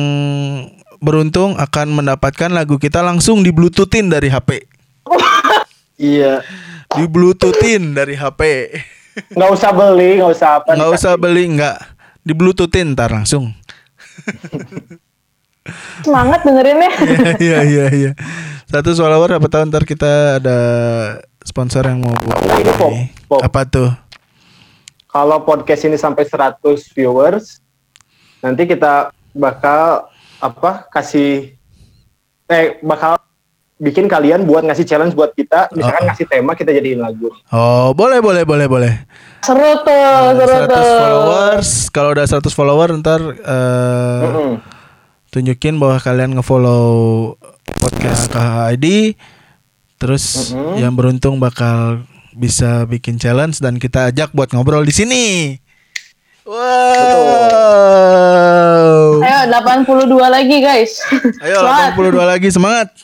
beruntung 1.01 1.57
akan 1.57 1.97
mendapatkan 2.03 2.51
lagu 2.53 2.77
kita 2.81 3.01
langsung 3.05 3.43
di 3.43 3.51
bluetoothin 3.53 4.11
dari 4.13 4.29
HP. 4.33 4.65
Iya. 5.97 6.45
Di 6.97 7.05
bluetoothin 7.09 7.97
dari 7.97 8.15
HP. 8.15 8.69
Nggak 9.33 9.51
usah 9.57 9.71
beli, 9.73 10.21
nggak 10.21 10.33
usah 10.33 10.49
apa. 10.61 10.77
Nggak 10.77 10.93
usah 10.93 11.13
beli, 11.17 11.45
nggak. 11.57 11.77
Di 12.21 12.33
bluetoothin 12.37 12.93
ntar 12.93 13.11
langsung. 13.17 13.49
Semangat 16.05 16.45
dengerinnya. 16.45 16.93
Iya 17.41 17.59
iya 17.65 17.87
iya. 17.91 18.11
Satu 18.69 18.95
follower 18.95 19.41
apa 19.41 19.49
tahun 19.51 19.73
ntar 19.73 19.89
kita 19.89 20.39
ada 20.39 20.59
sponsor 21.43 21.83
yang 21.89 22.05
mau 22.05 22.15
buat 22.15 22.39
Nah, 22.45 22.59
ini, 22.61 22.73
Pop. 22.77 22.93
Pop. 23.27 23.41
Apa 23.43 23.61
tuh? 23.67 23.91
Kalau 25.11 25.43
podcast 25.43 25.89
ini 25.89 25.97
sampai 25.97 26.29
100 26.29 26.61
viewers, 26.93 27.65
nanti 28.45 28.69
kita 28.69 29.11
bakal 29.33 30.13
apa 30.39 30.89
kasih 30.89 31.57
eh 32.47 32.79
bakal 32.81 33.17
bikin 33.77 34.09
kalian 34.09 34.45
buat 34.45 34.65
ngasih 34.65 34.85
challenge 34.85 35.13
buat 35.13 35.33
kita, 35.33 35.69
misalkan 35.71 36.03
Oh. 36.03 36.09
ngasih 36.09 36.27
tema 36.27 36.53
kita 36.53 36.71
jadiin 36.71 36.97
lagu. 36.97 37.29
Oh 37.51 37.93
boleh 37.93 38.21
boleh 38.21 38.43
boleh 38.43 38.67
boleh. 38.67 38.93
Seru 39.43 39.61
tuh, 39.79 40.25
seru 40.33 40.57
100 40.65 40.65
tuh. 40.67 40.97
followers. 40.97 41.71
Kalau 41.91 42.11
udah 42.11 42.25
100 42.25 42.41
follower 42.51 42.89
ntar 42.97 43.21
eh, 43.21 44.23
Mm-mm. 44.25 44.53
tunjukin 45.29 45.77
bahwa 45.77 45.99
kalian 45.99 46.33
ngefollow 46.35 46.87
podcast 47.77 48.33
KHID. 48.33 49.17
Terus 49.97 50.53
Mm-mm. 50.53 50.81
yang 50.81 50.93
beruntung 50.93 51.37
bakal 51.37 52.05
bisa 52.33 52.85
bikin 52.85 53.17
challenge 53.17 53.61
dan 53.61 53.77
kita 53.77 54.09
ajak 54.09 54.33
buat 54.33 54.53
ngobrol 54.53 54.85
di 54.85 54.93
sini. 54.93 55.25
Wow. 56.47 56.63
Ayo 59.19 59.51
82 59.51 60.15
lagi 60.31 60.63
guys. 60.63 61.03
Ayo 61.43 61.59
Semangat. 61.59 61.99
82 61.99 62.23
lagi 62.23 62.49
semangat. 62.55 62.95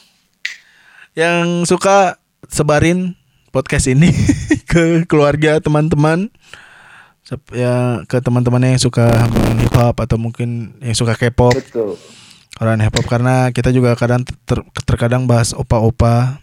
Yang 1.18 1.66
suka 1.66 2.22
sebarin 2.47 3.18
podcast 3.51 3.90
ini 3.90 4.14
ke 4.70 5.03
keluarga 5.11 5.59
teman-teman. 5.59 6.30
Ya 7.51 8.07
ke 8.07 8.22
teman-teman 8.22 8.62
yang 8.62 8.78
suka 8.78 9.11
hip 9.59 9.74
hop 9.74 9.99
atau 9.99 10.22
mungkin 10.22 10.78
yang 10.78 10.95
suka 10.95 11.18
K-pop, 11.18 11.51
Betul. 11.51 11.99
orang 12.62 12.78
hip 12.78 12.95
hop 12.95 13.11
karena 13.11 13.51
kita 13.51 13.74
juga 13.74 13.99
kadang 13.99 14.22
ter- 14.22 14.62
terkadang 14.86 15.26
bahas 15.26 15.51
opa-opa 15.51 16.38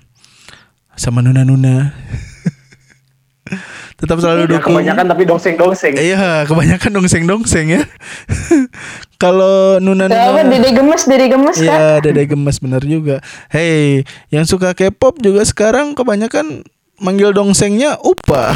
sama 1.00 1.24
nuna-nuna. 1.24 1.96
Tetap 3.96 4.18
selalu 4.18 4.42
Ya, 4.46 4.48
dukung. 4.56 4.78
kebanyakan 4.78 5.06
tapi 5.08 5.24
dongseng-dongseng. 5.26 5.94
Iya, 5.96 6.44
kebanyakan 6.46 6.90
dongseng-dongseng 6.96 7.66
ya. 7.70 7.82
Kalau 9.20 9.76
Coba 9.76 9.84
nuna-nuna 9.84 10.42
dede 10.48 10.70
gemes, 10.72 11.02
dede 11.04 11.26
gemes 11.28 11.56
kan. 11.56 11.64
Iya, 11.68 11.84
Dede 12.00 12.24
gemes 12.24 12.56
bener 12.58 12.80
juga. 12.82 13.16
Hey, 13.48 14.04
yang 14.30 14.44
suka 14.44 14.72
K-pop 14.72 15.20
juga 15.20 15.44
sekarang 15.44 15.92
kebanyakan 15.92 16.64
manggil 16.98 17.32
dongsengnya 17.32 17.96
Upa. 18.00 18.56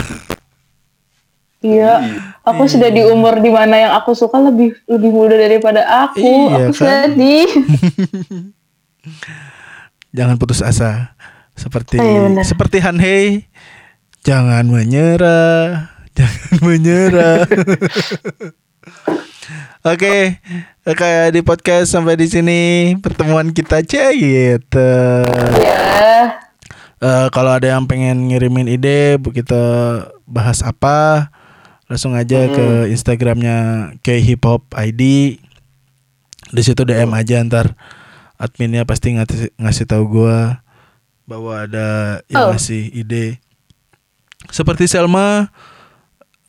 Iya, 1.60 2.00
aku 2.42 2.68
sudah 2.68 2.88
di 2.88 3.02
umur 3.02 3.40
di 3.40 3.48
mana 3.48 3.78
yang 3.78 3.92
aku 3.94 4.12
suka 4.12 4.36
lebih 4.36 4.76
lebih 4.84 5.10
muda 5.10 5.34
daripada 5.34 5.80
aku. 6.04 6.20
Iya, 6.20 6.56
aku 6.62 6.72
kan? 6.76 7.12
sedih. 7.12 7.48
Jangan 10.14 10.38
putus 10.38 10.62
asa. 10.62 11.16
Seperti 11.54 12.02
Oh, 12.02 12.34
iya 12.34 12.42
seperti 12.42 12.82
Han 12.82 12.98
Hei, 12.98 13.46
jangan 14.24 14.66
menyerah, 14.68 15.92
Jangan 16.14 16.56
menyerah. 16.64 17.44
Oke, 19.84 20.40
kayak 20.88 21.36
di 21.36 21.44
podcast 21.44 21.92
sampai 21.92 22.16
di 22.16 22.32
sini 22.32 22.94
pertemuan 23.04 23.52
kita 23.52 23.84
aja 23.84 24.16
gitu. 24.16 24.92
Ya. 25.60 26.40
Eh, 27.04 27.28
kalau 27.36 27.52
ada 27.52 27.68
yang 27.68 27.84
pengen 27.84 28.32
ngirimin 28.32 28.72
ide, 28.72 29.20
bu 29.20 29.36
kita 29.36 29.60
bahas 30.24 30.64
apa, 30.64 31.28
langsung 31.92 32.16
aja 32.16 32.48
ke 32.48 32.88
Instagramnya 32.96 33.92
K 34.00 34.24
Hip 34.24 34.48
Hop 34.48 34.72
ID. 34.72 35.36
Di 36.54 36.62
situ 36.64 36.88
DM 36.88 37.12
aja 37.12 37.44
ntar 37.44 37.76
adminnya 38.40 38.88
pasti 38.88 39.20
ngasih 39.20 39.52
ngasih 39.60 39.84
tahu 39.84 40.04
gua 40.08 40.64
bahwa 41.28 41.68
ada 41.68 42.24
yang 42.32 42.48
Oh. 42.48 42.52
ngasih 42.56 42.88
ide. 42.96 43.43
Seperti 44.50 44.88
Selma 44.90 45.48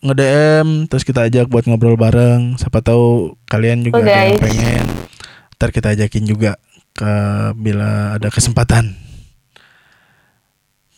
nge-DM 0.05 0.85
terus 0.93 1.03
kita 1.03 1.25
ajak 1.29 1.49
buat 1.49 1.65
ngobrol 1.65 1.97
bareng. 1.97 2.61
Siapa 2.61 2.85
tahu 2.85 3.37
kalian 3.49 3.85
juga 3.85 3.99
Oh, 3.99 4.05
ada 4.05 4.29
yang 4.29 4.41
pengen. 4.41 4.87
Ntar 5.57 5.71
kita 5.73 5.97
ajakin 5.97 6.25
juga 6.29 6.61
ke 6.93 7.13
bila 7.57 8.15
ada 8.21 8.29
kesempatan. 8.29 8.93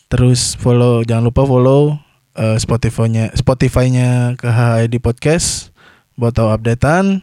Terus 0.07 0.55
follow 0.59 1.03
jangan 1.03 1.31
lupa 1.31 1.43
follow 1.47 1.99
eh, 2.35 2.59
Spotify-nya 2.59 3.35
Spotify-nya 3.35 4.35
KHID 4.39 4.99
Podcast 5.03 5.71
buat 6.15 6.35
tahu 6.35 6.51
updatean. 6.51 7.23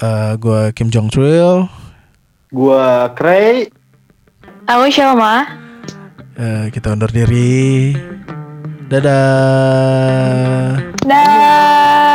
Eh 0.00 0.32
gua 0.36 0.72
Kim 0.76 0.92
Jong 0.92 1.08
Chul. 1.08 1.68
Gua 2.52 3.10
Cray. 3.16 3.72
Aku 4.64 4.88
Shalma. 4.88 5.44
Eh, 6.34 6.72
kita 6.72 6.96
undur 6.96 7.12
diri. 7.12 7.94
Dadah. 8.84 10.76
Dadah. 11.08 12.13